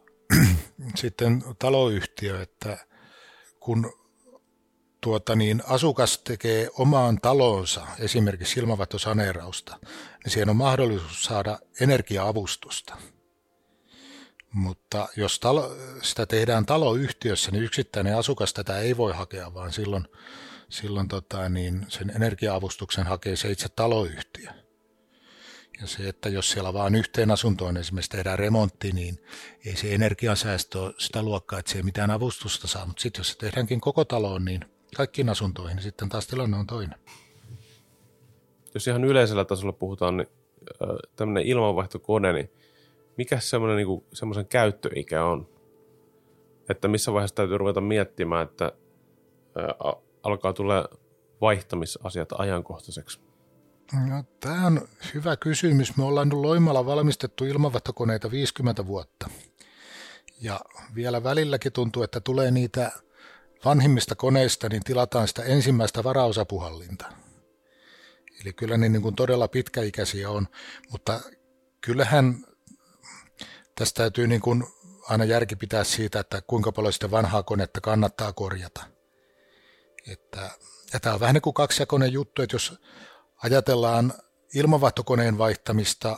sitten 1.01 1.43
taloyhtiö, 1.59 2.41
että 2.41 2.77
kun 3.59 3.93
tuota 5.01 5.35
niin, 5.35 5.63
asukas 5.67 6.17
tekee 6.17 6.69
omaan 6.77 7.17
talonsa 7.21 7.87
esimerkiksi 7.99 8.59
ilmanvaihtosaneerausta, 8.59 9.79
niin 10.23 10.31
siihen 10.31 10.49
on 10.49 10.55
mahdollisuus 10.55 11.23
saada 11.23 11.59
energiaavustusta. 11.79 12.97
Mutta 14.53 15.07
jos 15.15 15.39
talo, 15.39 15.75
sitä 16.01 16.25
tehdään 16.25 16.65
taloyhtiössä, 16.65 17.51
niin 17.51 17.63
yksittäinen 17.63 18.17
asukas 18.17 18.53
tätä 18.53 18.79
ei 18.79 18.97
voi 18.97 19.13
hakea, 19.13 19.53
vaan 19.53 19.73
silloin, 19.73 20.07
silloin 20.69 21.07
tota, 21.07 21.49
niin 21.49 21.85
sen 21.89 22.09
energiaavustuksen 22.15 23.05
hakee 23.05 23.35
se 23.35 23.51
itse 23.51 23.69
taloyhtiö. 23.69 24.49
Ja 25.81 25.87
se, 25.87 26.09
että 26.09 26.29
jos 26.29 26.51
siellä 26.51 26.73
vaan 26.73 26.95
yhteen 26.95 27.31
asuntoon 27.31 27.77
esimerkiksi 27.77 28.11
tehdään 28.11 28.39
remontti, 28.39 28.91
niin 28.91 29.17
ei 29.65 29.75
se 29.75 29.93
energiansäästö 29.93 30.81
ole 30.81 30.93
sitä 30.97 31.23
luokkaa, 31.23 31.59
että 31.59 31.71
se 31.71 31.77
ei 31.77 31.83
mitään 31.83 32.11
avustusta 32.11 32.67
saa. 32.67 32.85
Mutta 32.85 33.01
sitten 33.01 33.19
jos 33.19 33.27
se 33.27 33.37
tehdäänkin 33.37 33.81
koko 33.81 34.05
taloon, 34.05 34.45
niin 34.45 34.65
kaikkiin 34.95 35.29
asuntoihin, 35.29 35.75
niin 35.75 35.83
sitten 35.83 36.09
taas 36.09 36.27
tilanne 36.27 36.57
on 36.57 36.67
toinen. 36.67 36.99
Jos 38.73 38.87
ihan 38.87 39.03
yleisellä 39.03 39.45
tasolla 39.45 39.73
puhutaan, 39.73 40.17
niin 40.17 40.27
tämmöinen 41.15 41.43
ilmanvaihtokone, 41.43 42.33
niin 42.33 42.51
mikä 43.17 43.39
semmoinen 43.39 43.77
niin 43.77 44.03
semmoisen 44.13 44.47
käyttöikä 44.47 45.25
on? 45.25 45.49
Että 46.69 46.87
missä 46.87 47.13
vaiheessa 47.13 47.35
täytyy 47.35 47.57
ruveta 47.57 47.81
miettimään, 47.81 48.47
että 48.47 48.71
ää, 49.55 49.93
alkaa 50.23 50.53
tulla 50.53 50.89
vaihtamisasiat 51.41 52.29
ajankohtaiseksi? 52.37 53.19
No, 54.09 54.23
tämä 54.39 54.67
on 54.67 54.87
hyvä 55.13 55.37
kysymys. 55.37 55.97
Me 55.97 56.03
ollaan 56.03 56.41
Loimalla 56.41 56.85
valmistettu 56.85 57.45
ilmanvaihtokoneita 57.45 58.31
50 58.31 58.87
vuotta. 58.87 59.29
Ja 60.41 60.59
vielä 60.95 61.23
välilläkin 61.23 61.71
tuntuu, 61.71 62.03
että 62.03 62.19
tulee 62.19 62.51
niitä 62.51 62.91
vanhimmista 63.65 64.15
koneista, 64.15 64.69
niin 64.69 64.83
tilataan 64.83 65.27
sitä 65.27 65.43
ensimmäistä 65.43 66.03
varaosapuhallinta. 66.03 67.05
Eli 68.41 68.53
kyllä 68.53 68.77
ne 68.77 68.89
niin 68.89 69.01
kuin 69.01 69.15
todella 69.15 69.47
pitkäikäisiä 69.47 70.29
on, 70.29 70.47
mutta 70.91 71.21
kyllähän 71.81 72.45
tästä 73.81 73.97
täytyy 73.97 74.27
niin 74.27 74.41
kuin 74.41 74.63
aina 75.09 75.25
järki 75.25 75.55
pitää 75.55 75.83
siitä, 75.83 76.19
että 76.19 76.41
kuinka 76.41 76.71
paljon 76.71 76.93
sitä 76.93 77.11
vanhaa 77.11 77.43
konetta 77.43 77.81
kannattaa 77.81 78.33
korjata. 78.33 78.83
Että, 80.07 80.51
ja 80.93 80.99
tämä 80.99 81.13
on 81.13 81.19
vähän 81.19 81.33
niin 81.33 81.41
kuin 81.41 81.53
kaksijakoinen 81.53 82.13
juttu, 82.13 82.41
että 82.41 82.55
jos 82.55 82.79
ajatellaan 83.43 84.13
ilmavaihtokoneen 84.53 85.37
vaihtamista 85.37 86.17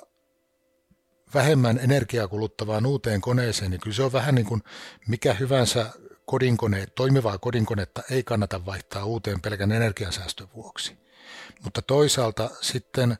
vähemmän 1.33 1.77
energiaa 1.77 2.27
kuluttavaan 2.27 2.85
uuteen 2.85 3.21
koneeseen, 3.21 3.71
niin 3.71 3.81
kyllä 3.81 3.95
se 3.95 4.03
on 4.03 4.13
vähän 4.13 4.35
niin 4.35 4.45
kuin 4.45 4.63
mikä 5.07 5.33
hyvänsä 5.33 5.89
kodinkone, 6.25 6.87
toimivaa 6.95 7.37
kodinkonetta 7.37 8.03
ei 8.11 8.23
kannata 8.23 8.65
vaihtaa 8.65 9.05
uuteen 9.05 9.41
pelkän 9.41 9.71
energiansäästön 9.71 10.47
vuoksi. 10.55 10.97
Mutta 11.63 11.81
toisaalta 11.81 12.49
sitten, 12.61 13.17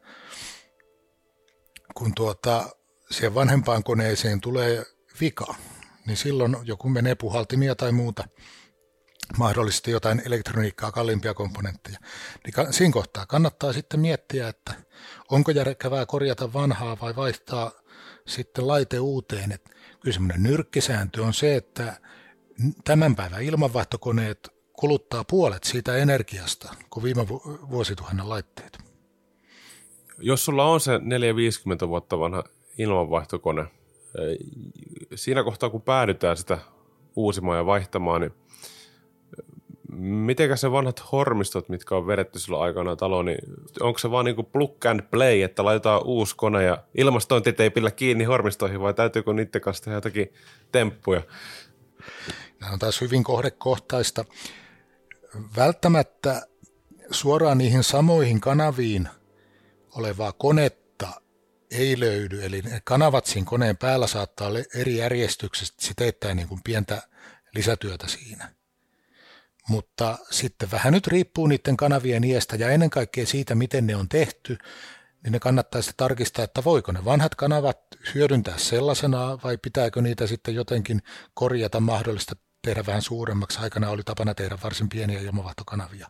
kun 1.93 2.15
tuota, 2.15 2.69
siihen 3.13 3.35
vanhempaan 3.35 3.83
koneeseen 3.83 4.41
tulee 4.41 4.85
vika, 5.21 5.55
niin 6.07 6.17
silloin 6.17 6.57
joku 6.63 6.89
menee 6.89 7.15
puhaltimia 7.15 7.75
tai 7.75 7.91
muuta, 7.91 8.23
mahdollisesti 9.37 9.91
jotain 9.91 10.21
elektroniikkaa, 10.25 10.91
kalliimpia 10.91 11.33
komponentteja. 11.33 11.99
Niin 12.45 12.73
siinä 12.73 12.93
kohtaa 12.93 13.25
kannattaa 13.25 13.73
sitten 13.73 13.99
miettiä, 13.99 14.47
että 14.47 14.73
onko 15.31 15.51
järkevää 15.51 16.05
korjata 16.05 16.53
vanhaa 16.53 16.97
vai 17.01 17.15
vaihtaa 17.15 17.71
sitten 18.27 18.67
laite 18.67 18.99
uuteen. 18.99 19.51
Et 19.51 19.69
kyllä 19.99 20.13
semmoinen 20.13 20.43
nyrkkisääntö 20.43 21.23
on 21.23 21.33
se, 21.33 21.55
että 21.55 21.97
tämän 22.83 23.15
päivän 23.15 23.43
ilmanvaihtokoneet 23.43 24.49
kuluttaa 24.73 25.23
puolet 25.23 25.63
siitä 25.63 25.97
energiasta 25.97 26.75
kuin 26.89 27.03
viime 27.03 27.27
vuosituhannen 27.69 28.29
laitteet. 28.29 28.77
Jos 30.17 30.45
sulla 30.45 30.65
on 30.65 30.79
se 30.79 30.99
450 31.01 31.87
vuotta 31.87 32.19
vanha 32.19 32.43
ilmanvaihtokone, 32.77 33.65
siinä 35.15 35.43
kohtaa 35.43 35.69
kun 35.69 35.81
päädytään 35.81 36.37
sitä 36.37 36.57
uusimaan 37.15 37.57
ja 37.57 37.65
vaihtamaan, 37.65 38.21
niin 38.21 38.33
mitenkä 39.99 40.55
se 40.55 40.71
vanhat 40.71 41.03
hormistot, 41.11 41.69
mitkä 41.69 41.95
on 41.95 42.07
vedetty 42.07 42.39
silloin 42.39 42.63
aikana 42.63 42.95
taloon, 42.95 43.25
niin 43.25 43.37
onko 43.79 43.99
se 43.99 44.11
vaan 44.11 44.25
niinku 44.25 44.43
plug 44.43 44.85
and 44.85 45.01
play, 45.11 45.41
että 45.41 45.65
laitetaan 45.65 46.01
uusi 46.05 46.35
kone 46.35 46.63
ja 46.63 46.83
ilmastointiteipillä 46.97 47.91
kiinni 47.91 48.23
hormistoihin 48.23 48.81
vai 48.81 48.93
täytyykö 48.93 49.33
niiden 49.33 49.61
kanssa 49.61 49.83
tehdä 49.83 49.97
jotakin 49.97 50.33
temppuja? 50.71 51.21
Nämä 52.59 52.73
on 52.73 52.79
taas 52.79 53.01
hyvin 53.01 53.23
kohdekohtaista. 53.23 54.25
Välttämättä 55.57 56.47
suoraan 57.11 57.57
niihin 57.57 57.83
samoihin 57.83 58.41
kanaviin 58.41 59.09
olevaa 59.95 60.31
konetta 60.31 60.82
ei 61.73 61.99
löydy, 61.99 62.45
eli 62.45 62.61
ne 62.61 62.81
kanavat 62.83 63.25
siinä 63.25 63.45
koneen 63.45 63.77
päällä 63.77 64.07
saattaa 64.07 64.47
olla 64.47 64.59
eri 64.75 64.97
järjestyksestä, 64.97 65.85
se 65.85 65.93
teettää 65.95 66.33
niin 66.33 66.47
kuin 66.47 66.61
pientä 66.63 67.01
lisätyötä 67.55 68.07
siinä. 68.07 68.53
Mutta 69.69 70.17
sitten 70.31 70.71
vähän 70.71 70.93
nyt 70.93 71.07
riippuu 71.07 71.47
niiden 71.47 71.77
kanavien 71.77 72.23
iästä 72.23 72.55
ja 72.55 72.69
ennen 72.69 72.89
kaikkea 72.89 73.25
siitä, 73.25 73.55
miten 73.55 73.87
ne 73.87 73.95
on 73.95 74.09
tehty, 74.09 74.57
niin 75.23 75.31
ne 75.31 75.39
kannattaisi 75.39 75.91
tarkistaa, 75.97 76.45
että 76.45 76.63
voiko 76.63 76.91
ne 76.91 77.05
vanhat 77.05 77.35
kanavat 77.35 77.79
hyödyntää 78.15 78.57
sellaisena 78.57 79.39
vai 79.43 79.57
pitääkö 79.57 80.01
niitä 80.01 80.27
sitten 80.27 80.55
jotenkin 80.55 81.01
korjata 81.33 81.79
mahdollista 81.79 82.35
tehdä 82.61 82.85
vähän 82.87 83.01
suuremmaksi. 83.01 83.59
Aikana 83.59 83.89
oli 83.89 84.03
tapana 84.03 84.35
tehdä 84.35 84.57
varsin 84.63 84.89
pieniä 84.89 85.19
ilmavaihtokanavia. 85.19 86.07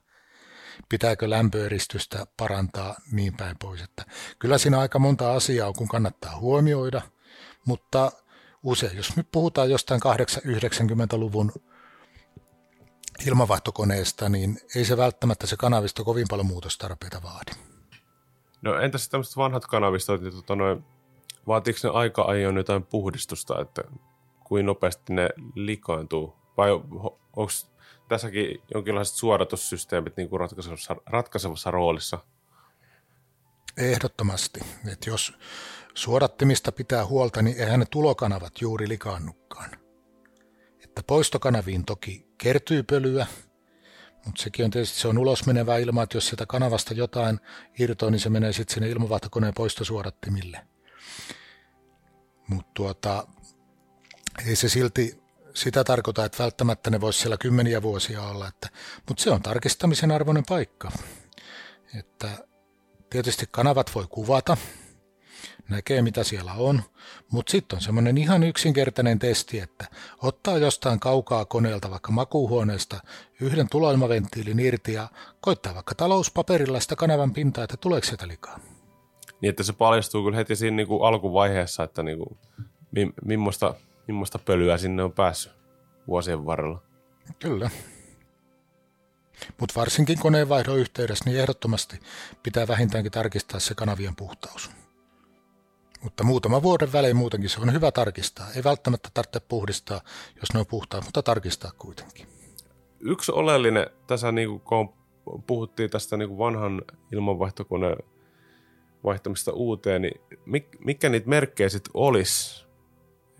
Pitääkö 0.89 1.30
lämpöeristystä 1.30 2.26
parantaa 2.38 2.95
niin 3.11 3.38
päin 3.38 3.55
pois. 3.61 3.82
Että 3.82 4.05
kyllä 4.39 4.57
siinä 4.57 4.80
aika 4.80 4.99
monta 4.99 5.34
asiaa 5.34 5.67
on, 5.67 5.74
kun 5.78 5.88
kannattaa 5.88 6.39
huomioida, 6.39 7.01
mutta 7.65 8.11
usein, 8.63 8.97
jos 8.97 9.15
nyt 9.15 9.28
puhutaan 9.32 9.69
jostain 9.69 10.01
80-90-luvun 10.03 11.51
ilmavaihtokoneesta, 13.28 14.30
niin 14.30 14.59
ei 14.76 14.86
se 14.86 14.97
välttämättä 14.97 15.47
se 15.47 15.57
kanavista 15.57 16.03
kovin 16.03 16.28
paljon 16.30 16.47
muutostarpeita 16.47 17.24
vaadi. 17.24 17.51
No 18.61 18.80
entäs 18.80 19.09
tämmöiset 19.09 19.38
vanhat 19.38 19.65
kanavistot, 19.65 20.21
niin 20.21 20.34
tota 20.34 20.55
noin, 20.55 20.86
vaatiiko 21.47 21.80
ne 21.84 21.89
aika 21.89 22.21
ajoin 22.24 22.57
jotain 22.57 22.84
puhdistusta, 22.84 23.61
että 23.61 23.82
kuin 24.43 24.65
nopeasti 24.65 25.13
ne 25.13 25.30
likaantuu? 25.55 26.36
Vai 26.57 26.71
onko 26.71 27.51
tässäkin 28.10 28.62
jonkinlaiset 28.74 29.16
suodatussysteemit 29.16 30.18
niin 30.18 30.30
kuin 30.30 30.39
ratkaisevassa, 30.39 30.95
ratkaisevassa 31.06 31.72
roolissa? 31.72 32.20
Ehdottomasti. 33.78 34.60
että 34.91 35.10
jos 35.10 35.38
suodattimista 35.93 36.72
pitää 36.72 37.06
huolta, 37.06 37.41
niin 37.41 37.60
eihän 37.60 37.80
ne 37.80 37.86
tulokanavat 37.91 38.62
juuri 38.62 38.89
likaannukkaan. 38.89 39.70
Että 40.84 41.04
poistokanaviin 41.08 41.86
toki 41.86 42.28
kertyy 42.38 42.84
pölyä, 42.84 43.28
mutta 44.26 44.43
sekin 44.43 44.66
on 44.66 44.72
tietysti 44.72 44.99
se 44.99 45.08
on 45.08 45.18
ulos 45.18 45.45
menevää 45.45 45.78
ilmaa, 45.78 46.04
että 46.04 46.18
jos 46.18 46.28
sieltä 46.28 46.45
kanavasta 46.45 46.93
jotain 46.93 47.39
irtoaa, 47.80 48.12
niin 48.12 48.20
se 48.20 48.30
menee 48.30 48.54
sitten 48.54 48.74
sinne 48.74 48.89
ilmavaihtokoneen 48.89 49.54
poistosuodattimille. 49.54 50.68
Mutta 52.47 52.72
tuota, 52.74 53.28
ei 54.47 54.56
se 54.56 54.70
silti 54.70 55.22
sitä 55.54 55.84
tarkoita, 55.84 56.26
että 56.26 56.43
välttämättä 56.43 56.89
ne 56.89 57.01
voisi 57.01 57.20
siellä 57.20 57.38
kymmeniä 57.38 57.82
vuosia 57.82 58.22
olla, 58.22 58.47
että, 58.47 58.70
mutta 59.08 59.24
se 59.24 59.32
on 59.32 59.41
tarkistamisen 59.41 60.12
arvoinen 60.12 60.43
paikka. 60.49 60.91
Että 61.99 62.30
tietysti 63.10 63.45
kanavat 63.51 63.91
voi 63.95 64.06
kuvata, 64.10 64.58
näkee 65.70 66.01
mitä 66.01 66.24
siellä 66.24 66.54
on, 66.54 66.82
mutta 67.32 67.51
sitten 67.51 67.78
on 67.78 67.82
semmoinen 67.82 68.18
ihan 68.18 68.43
yksinkertainen 68.43 69.20
testi, 69.20 69.60
että 69.60 69.86
ottaa 70.22 70.58
jostain 70.58 70.99
kaukaa 70.99 71.45
koneelta 71.45 71.91
vaikka 71.91 72.12
makuuhuoneesta 72.12 72.99
yhden 73.41 73.70
tuloilmaventtiilin 73.70 74.60
irti 74.60 74.93
ja 74.93 75.08
koittaa 75.41 75.76
vaikka 75.76 75.95
talouspaperilla 75.95 76.80
sitä 76.80 76.95
kanavan 76.95 77.34
pintaa, 77.34 77.64
että 77.64 77.78
tuleeko 77.78 78.06
sieltä 78.06 78.28
likaa. 78.28 78.60
Niin, 79.41 79.49
että 79.49 79.64
se 79.64 79.74
paljastuu 79.74 80.24
kyllä 80.24 80.38
heti 80.38 80.56
siinä 80.56 80.78
niin 80.78 80.88
kuin 80.88 81.04
alkuvaiheessa, 81.04 81.84
että 81.84 82.04
niin 82.04 82.18
kuin, 82.18 82.38
mi, 82.91 83.14
millaista, 83.26 83.76
millaista 84.08 84.39
pölyä 84.39 84.78
sinne 84.78 85.04
on 85.04 85.12
päässyt 85.12 85.54
vuosien 86.08 86.45
varrella. 86.45 86.82
Kyllä. 87.39 87.70
Mutta 89.60 89.80
varsinkin 89.80 90.20
koneenvaihdon 90.20 90.80
yhteydessä 90.80 91.26
niin 91.26 91.39
ehdottomasti 91.39 91.99
pitää 92.43 92.68
vähintäänkin 92.68 93.12
tarkistaa 93.12 93.60
se 93.60 93.76
kanavien 93.76 94.16
puhtaus. 94.16 94.72
Mutta 96.01 96.24
muutama 96.24 96.64
vuoden 96.64 96.93
välein 96.93 97.16
muutenkin 97.16 97.49
se 97.49 97.62
on 97.62 97.74
hyvä 97.74 97.91
tarkistaa. 97.91 98.51
Ei 98.56 98.64
välttämättä 98.64 99.10
tarvitse 99.14 99.39
puhdistaa, 99.39 100.01
jos 100.36 100.54
ne 100.54 100.60
on 100.60 100.66
puhtaat, 100.66 101.04
mutta 101.04 101.24
tarkistaa 101.24 101.72
kuitenkin. 101.78 102.28
Yksi 102.99 103.32
oleellinen 103.32 103.88
tässä, 104.08 104.32
niin 104.32 104.60
kun 104.60 104.93
puhuttiin 105.47 105.89
tästä 105.89 106.18
niin 106.18 106.38
vanhan 106.38 106.82
ilmanvaihtokoneen 107.12 107.97
vaihtamista 109.04 109.51
uuteen, 109.51 110.01
niin 110.01 110.22
mikä 110.80 111.10
niitä 111.10 111.30
merkkejä 111.30 111.70
sitten 111.70 111.91
olisi, 111.93 112.62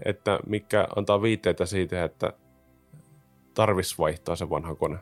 että 0.06 0.40
mikä 0.48 0.88
antaa 0.96 1.22
viitteitä 1.22 1.66
siitä, 1.66 2.04
että 2.04 2.34
tarvis 3.54 4.00
vaihtaa 4.00 4.36
se 4.36 4.50
vanha 4.50 4.76
kone? 4.76 4.98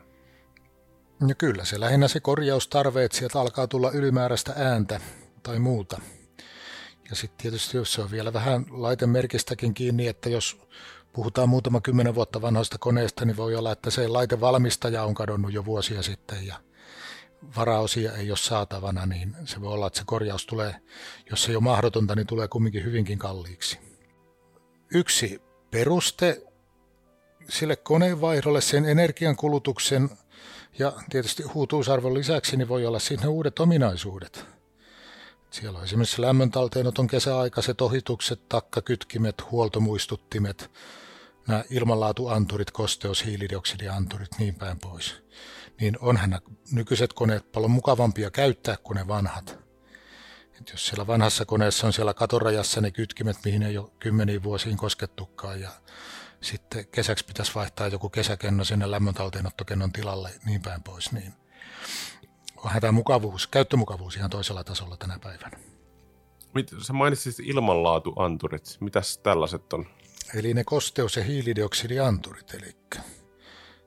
Ja 1.28 1.34
kyllä 1.34 1.64
se 1.64 1.80
lähinnä 1.80 2.08
se 2.08 2.20
korjaustarve, 2.20 3.04
että 3.04 3.18
sieltä 3.18 3.40
alkaa 3.40 3.66
tulla 3.66 3.90
ylimääräistä 3.90 4.52
ääntä 4.56 5.00
tai 5.42 5.58
muuta. 5.58 6.00
Ja 7.10 7.16
sitten 7.16 7.42
tietysti 7.42 7.76
jos 7.76 7.92
se 7.92 8.02
on 8.02 8.10
vielä 8.10 8.32
vähän 8.32 8.66
laitemerkistäkin 8.70 9.74
kiinni, 9.74 10.08
että 10.08 10.28
jos 10.28 10.60
puhutaan 11.12 11.48
muutama 11.48 11.80
kymmenen 11.80 12.14
vuotta 12.14 12.42
vanhoista 12.42 12.78
koneista, 12.78 13.24
niin 13.24 13.36
voi 13.36 13.54
olla, 13.54 13.72
että 13.72 13.90
se 13.90 14.08
laitevalmistaja 14.08 15.04
on 15.04 15.14
kadonnut 15.14 15.52
jo 15.52 15.64
vuosia 15.64 16.02
sitten 16.02 16.46
ja 16.46 16.54
varaosia 17.56 18.12
ei 18.12 18.30
ole 18.30 18.38
saatavana, 18.38 19.06
niin 19.06 19.36
se 19.44 19.60
voi 19.60 19.72
olla, 19.72 19.86
että 19.86 19.98
se 19.98 20.04
korjaus 20.06 20.46
tulee, 20.46 20.74
jos 21.30 21.44
se 21.44 21.52
ei 21.52 21.56
ole 21.56 21.64
mahdotonta, 21.64 22.14
niin 22.14 22.26
tulee 22.26 22.48
kumminkin 22.48 22.84
hyvinkin 22.84 23.18
kalliiksi. 23.18 23.91
Yksi 24.94 25.42
peruste 25.70 26.42
sille 27.48 27.76
koneenvaihdolle, 27.76 28.60
sen 28.60 28.84
energiankulutuksen 28.84 30.10
ja 30.78 30.92
tietysti 31.10 31.42
huutuusarvon 31.42 32.14
lisäksi, 32.14 32.56
niin 32.56 32.68
voi 32.68 32.86
olla 32.86 32.98
siinä 32.98 33.28
uudet 33.28 33.58
ominaisuudet. 33.58 34.46
Siellä 35.50 35.78
on 35.78 35.84
esimerkiksi 35.84 36.22
lämmöntalteenoton 36.22 37.06
kesäaikaiset 37.06 37.80
ohitukset, 37.80 38.48
takkakytkimet, 38.48 39.50
huoltomuistuttimet, 39.50 40.70
nämä 41.48 41.64
ilmanlaatuanturit, 41.70 42.70
kosteus, 42.70 43.24
hiilidioksidianturit, 43.24 44.38
niin 44.38 44.54
päin 44.54 44.78
pois. 44.78 45.22
niin 45.80 45.98
onhan 46.00 46.40
nykyiset 46.72 47.12
koneet 47.12 47.52
paljon 47.52 47.70
mukavampia 47.70 48.30
käyttää 48.30 48.76
kuin 48.82 48.96
ne 48.96 49.08
vanhat. 49.08 49.61
Et 50.62 50.70
jos 50.70 50.86
siellä 50.86 51.06
vanhassa 51.06 51.44
koneessa 51.44 51.86
on 51.86 51.92
siellä 51.92 52.14
katorajassa 52.14 52.80
ne 52.80 52.90
kytkimet, 52.90 53.36
mihin 53.44 53.62
ei 53.62 53.78
ole 53.78 53.90
kymmeniin 53.98 54.42
vuosiin 54.42 54.76
koskettukaan 54.76 55.60
ja 55.60 55.70
sitten 56.40 56.86
kesäksi 56.86 57.24
pitäisi 57.24 57.54
vaihtaa 57.54 57.88
joku 57.88 58.08
kesäkenno 58.08 58.64
sinne 58.64 58.90
lämmöntalteenottokennon 58.90 59.92
tilalle 59.92 60.30
niin 60.46 60.62
päin 60.62 60.82
pois, 60.82 61.12
niin 61.12 61.32
onhan 62.56 62.80
tämä 62.80 62.92
mukavuus, 62.92 63.46
käyttömukavuus 63.46 64.16
ihan 64.16 64.30
toisella 64.30 64.64
tasolla 64.64 64.96
tänä 64.96 65.18
päivänä. 65.18 65.58
Mit, 66.54 66.70
sä 66.78 66.92
mainitsit 66.92 67.40
ilmanlaatuanturit. 67.40 68.76
Mitäs 68.80 69.18
tällaiset 69.18 69.72
on? 69.72 69.86
Eli 70.34 70.54
ne 70.54 70.64
kosteus- 70.64 71.16
ja 71.16 71.24
hiilidioksidianturit. 71.24 72.54
Eli 72.54 72.76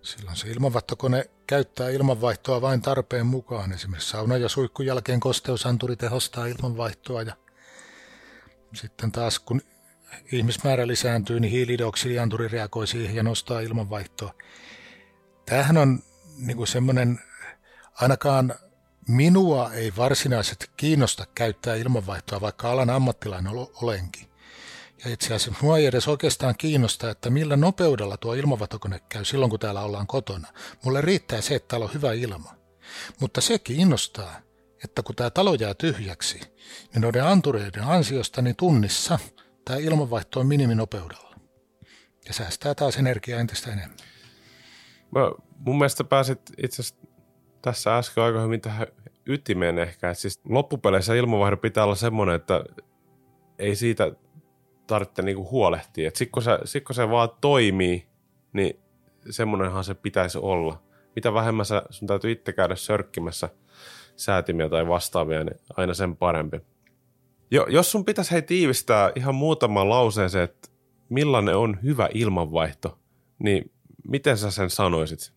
silloin 0.05 0.37
se 0.37 0.47
ilmanvaihtokone 0.47 1.29
käyttää 1.47 1.89
ilmanvaihtoa 1.89 2.61
vain 2.61 2.81
tarpeen 2.81 3.25
mukaan. 3.25 3.73
Esimerkiksi 3.73 4.09
sauna- 4.09 4.37
ja 4.37 4.49
suihkun 4.49 4.85
jälkeen 4.85 5.19
kosteusanturi 5.19 5.95
tehostaa 5.95 6.45
ilmanvaihtoa. 6.45 7.21
Ja 7.21 7.35
sitten 8.73 9.11
taas 9.11 9.39
kun 9.39 9.61
ihmismäärä 10.31 10.87
lisääntyy, 10.87 11.39
niin 11.39 11.51
hiilidioksidianturi 11.51 12.47
reagoi 12.47 12.87
siihen 12.87 13.15
ja 13.15 13.23
nostaa 13.23 13.59
ilmanvaihtoa. 13.59 14.33
Tämähän 15.45 15.77
on 15.77 16.03
niin 16.37 16.57
kuin 16.57 16.67
semmoinen, 16.67 17.19
ainakaan 18.01 18.55
minua 19.07 19.73
ei 19.73 19.93
varsinaisesti 19.97 20.69
kiinnosta 20.77 21.25
käyttää 21.35 21.75
ilmanvaihtoa, 21.75 22.41
vaikka 22.41 22.71
alan 22.71 22.89
ammattilainen 22.89 23.53
olenkin. 23.81 24.34
Ja 25.05 25.11
itse 25.11 25.33
asiassa 25.33 25.61
mua 25.61 25.77
ei 25.77 25.85
edes 25.85 26.07
oikeastaan 26.07 26.55
kiinnosta, 26.57 27.09
että 27.09 27.29
millä 27.29 27.55
nopeudella 27.57 28.17
tuo 28.17 28.33
ilmanvaihtokone 28.33 28.99
käy 29.09 29.25
silloin, 29.25 29.49
kun 29.49 29.59
täällä 29.59 29.81
ollaan 29.81 30.07
kotona. 30.07 30.47
Mulle 30.83 31.01
riittää 31.01 31.41
se, 31.41 31.55
että 31.55 31.67
täällä 31.67 31.85
on 31.85 31.93
hyvä 31.93 32.13
ilma. 32.13 32.51
Mutta 33.19 33.41
se 33.41 33.59
kiinnostaa, 33.59 34.35
että 34.83 35.03
kun 35.03 35.15
tämä 35.15 35.29
talo 35.29 35.53
jää 35.53 35.73
tyhjäksi, 35.73 36.39
niin 36.93 37.01
noiden 37.01 37.25
antureiden 37.25 37.83
ansiosta 37.83 38.41
niin 38.41 38.55
tunnissa 38.55 39.19
tämä 39.65 39.79
ilmanvaihto 39.79 40.39
on 40.39 40.47
miniminopeudella. 40.47 41.35
Ja 42.27 42.33
säästää 42.33 42.75
taas 42.75 42.97
energiaa 42.97 43.39
entistä 43.39 43.71
enemmän. 43.71 43.97
Mä, 45.11 45.31
mun 45.57 45.77
mielestä 45.77 46.03
pääsit 46.03 46.39
itse 46.63 46.81
asiassa 46.81 47.07
tässä 47.61 47.97
äsken 47.97 48.23
aika 48.23 48.41
hyvin 48.41 48.61
tähän 48.61 48.87
ytimeen 49.25 49.79
ehkä. 49.79 50.09
Että 50.09 50.21
siis 50.21 50.41
loppupeleissä 50.49 51.13
ilmanvaihdon 51.13 51.59
pitää 51.59 51.83
olla 51.83 51.95
semmoinen, 51.95 52.35
että 52.35 52.63
ei 53.59 53.75
siitä 53.75 54.11
tarvitse 54.87 55.21
niinku 55.21 55.49
huolehtia. 55.51 56.09
Sitten 56.09 56.31
kun, 56.31 56.43
sit 56.65 56.83
kun 56.83 56.95
se 56.95 57.09
vaan 57.09 57.29
toimii, 57.41 58.07
niin 58.53 58.79
semmoinenhan 59.29 59.83
se 59.83 59.93
pitäisi 59.93 60.37
olla. 60.37 60.81
Mitä 61.15 61.33
vähemmän 61.33 61.65
sä, 61.65 61.83
sun 61.89 62.07
täytyy 62.07 62.31
itse 62.31 62.53
käydä 62.53 62.75
sörkkimässä 62.75 63.49
säätimiä 64.15 64.69
tai 64.69 64.87
vastaavia, 64.87 65.43
niin 65.43 65.59
aina 65.77 65.93
sen 65.93 66.17
parempi. 66.17 66.61
Jo, 67.51 67.65
jos 67.69 67.91
sun 67.91 68.05
pitäisi 68.05 68.31
hei 68.31 68.41
tiivistää 68.41 69.11
ihan 69.15 69.35
muutaman 69.35 69.89
lauseen 69.89 70.29
se, 70.29 70.43
että 70.43 70.69
millainen 71.09 71.57
on 71.57 71.77
hyvä 71.83 72.09
ilmanvaihto, 72.13 72.99
niin 73.39 73.71
miten 74.07 74.37
sä 74.37 74.51
sen 74.51 74.69
sanoisit? 74.69 75.33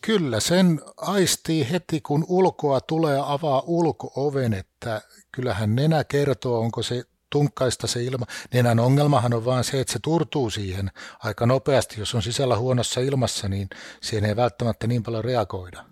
Kyllä, 0.00 0.40
sen 0.40 0.80
aistii 0.96 1.70
heti, 1.70 2.00
kun 2.00 2.24
ulkoa 2.28 2.80
tulee 2.80 3.20
avaa 3.26 3.62
ulkooven, 3.66 4.54
että 4.54 5.02
kyllähän 5.32 5.74
nenä 5.74 6.04
kertoo, 6.04 6.60
onko 6.60 6.82
se 6.82 7.04
tunkkaista 7.34 7.86
se 7.86 8.04
ilma. 8.04 8.26
Nenän 8.52 8.80
ongelmahan 8.80 9.34
on 9.34 9.44
vaan 9.44 9.64
se, 9.64 9.80
että 9.80 9.92
se 9.92 9.98
turtuu 10.02 10.50
siihen 10.50 10.90
aika 11.18 11.46
nopeasti. 11.46 12.00
Jos 12.00 12.14
on 12.14 12.22
sisällä 12.22 12.56
huonossa 12.56 13.00
ilmassa, 13.00 13.48
niin 13.48 13.68
siihen 14.00 14.24
ei 14.24 14.36
välttämättä 14.36 14.86
niin 14.86 15.02
paljon 15.02 15.24
reagoida. 15.24 15.84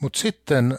Mutta 0.00 0.18
sitten 0.18 0.78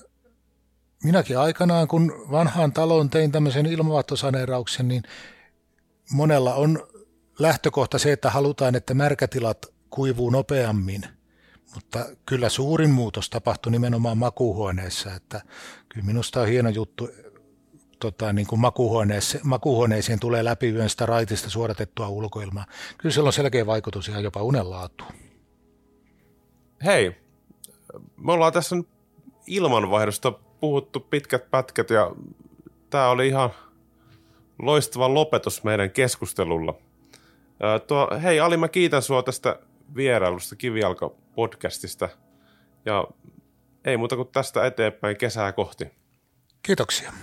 minäkin 1.04 1.38
aikanaan, 1.38 1.88
kun 1.88 2.26
vanhaan 2.32 2.74
taloon 2.74 3.10
tein 3.10 3.32
tämmöisen 3.32 3.66
ilmavaihtosaneerauksen, 3.66 4.88
niin 4.88 5.04
monella 6.12 6.54
on 6.54 6.88
lähtökohta 7.40 8.00
se, 8.00 8.12
että 8.12 8.30
halutaan, 8.30 8.76
että 8.76 8.94
märkätilat 8.94 9.66
kuivuu 9.90 10.30
nopeammin. 10.30 11.06
Mutta 11.76 12.06
kyllä 12.26 12.50
suurin 12.50 12.92
muutos 12.92 13.30
tapahtui 13.30 13.72
nimenomaan 13.72 14.18
makuuhuoneessa, 14.18 15.14
että 15.14 15.42
kyllä 15.90 16.06
minusta 16.06 16.42
on 16.42 16.48
hieno 16.48 16.70
juttu, 16.70 17.10
tota, 18.04 18.34
niin 18.34 18.48
kuin 18.48 18.60
makuuhuoneeseen, 18.60 19.48
makuuhuoneeseen 19.48 20.20
tulee 20.20 20.44
läpi 20.44 20.70
yön 20.70 20.90
sitä 20.90 21.06
raitista 21.06 21.50
suodatettua 21.50 22.08
ulkoilmaa. 22.08 22.66
Kyllä 22.98 23.14
sillä 23.14 23.28
on 23.28 23.34
selkeä 23.34 23.66
vaikutus 23.66 24.10
ihan 24.10 24.24
jopa 24.24 24.44
unenlaatuun. 24.44 25.12
Hei, 26.86 27.16
me 28.18 28.32
ollaan 28.32 28.54
tässä 28.54 28.76
nyt 28.76 28.88
ilmanvaihdosta 29.48 30.32
puhuttu 30.60 31.00
pitkät 31.00 31.52
pätkät 31.52 31.90
ja 31.90 32.12
tämä 32.90 33.10
oli 33.10 33.28
ihan 33.28 33.50
loistava 34.60 35.14
lopetus 35.14 35.64
meidän 35.64 35.92
keskustelulla. 35.92 36.74
tuo, 37.88 38.10
hei 38.24 38.40
Ali, 38.40 38.58
mä 38.58 38.68
kiitän 38.68 39.02
sua 39.02 39.24
tästä 39.24 39.60
vierailusta 39.96 40.56
Kivijalka-podcastista 40.56 42.10
ja 42.86 43.08
ei 43.86 43.98
muuta 43.98 44.16
kuin 44.16 44.28
tästä 44.28 44.66
eteenpäin 44.66 45.18
kesää 45.18 45.52
kohti. 45.52 45.88
Kiitoksia. 46.64 47.14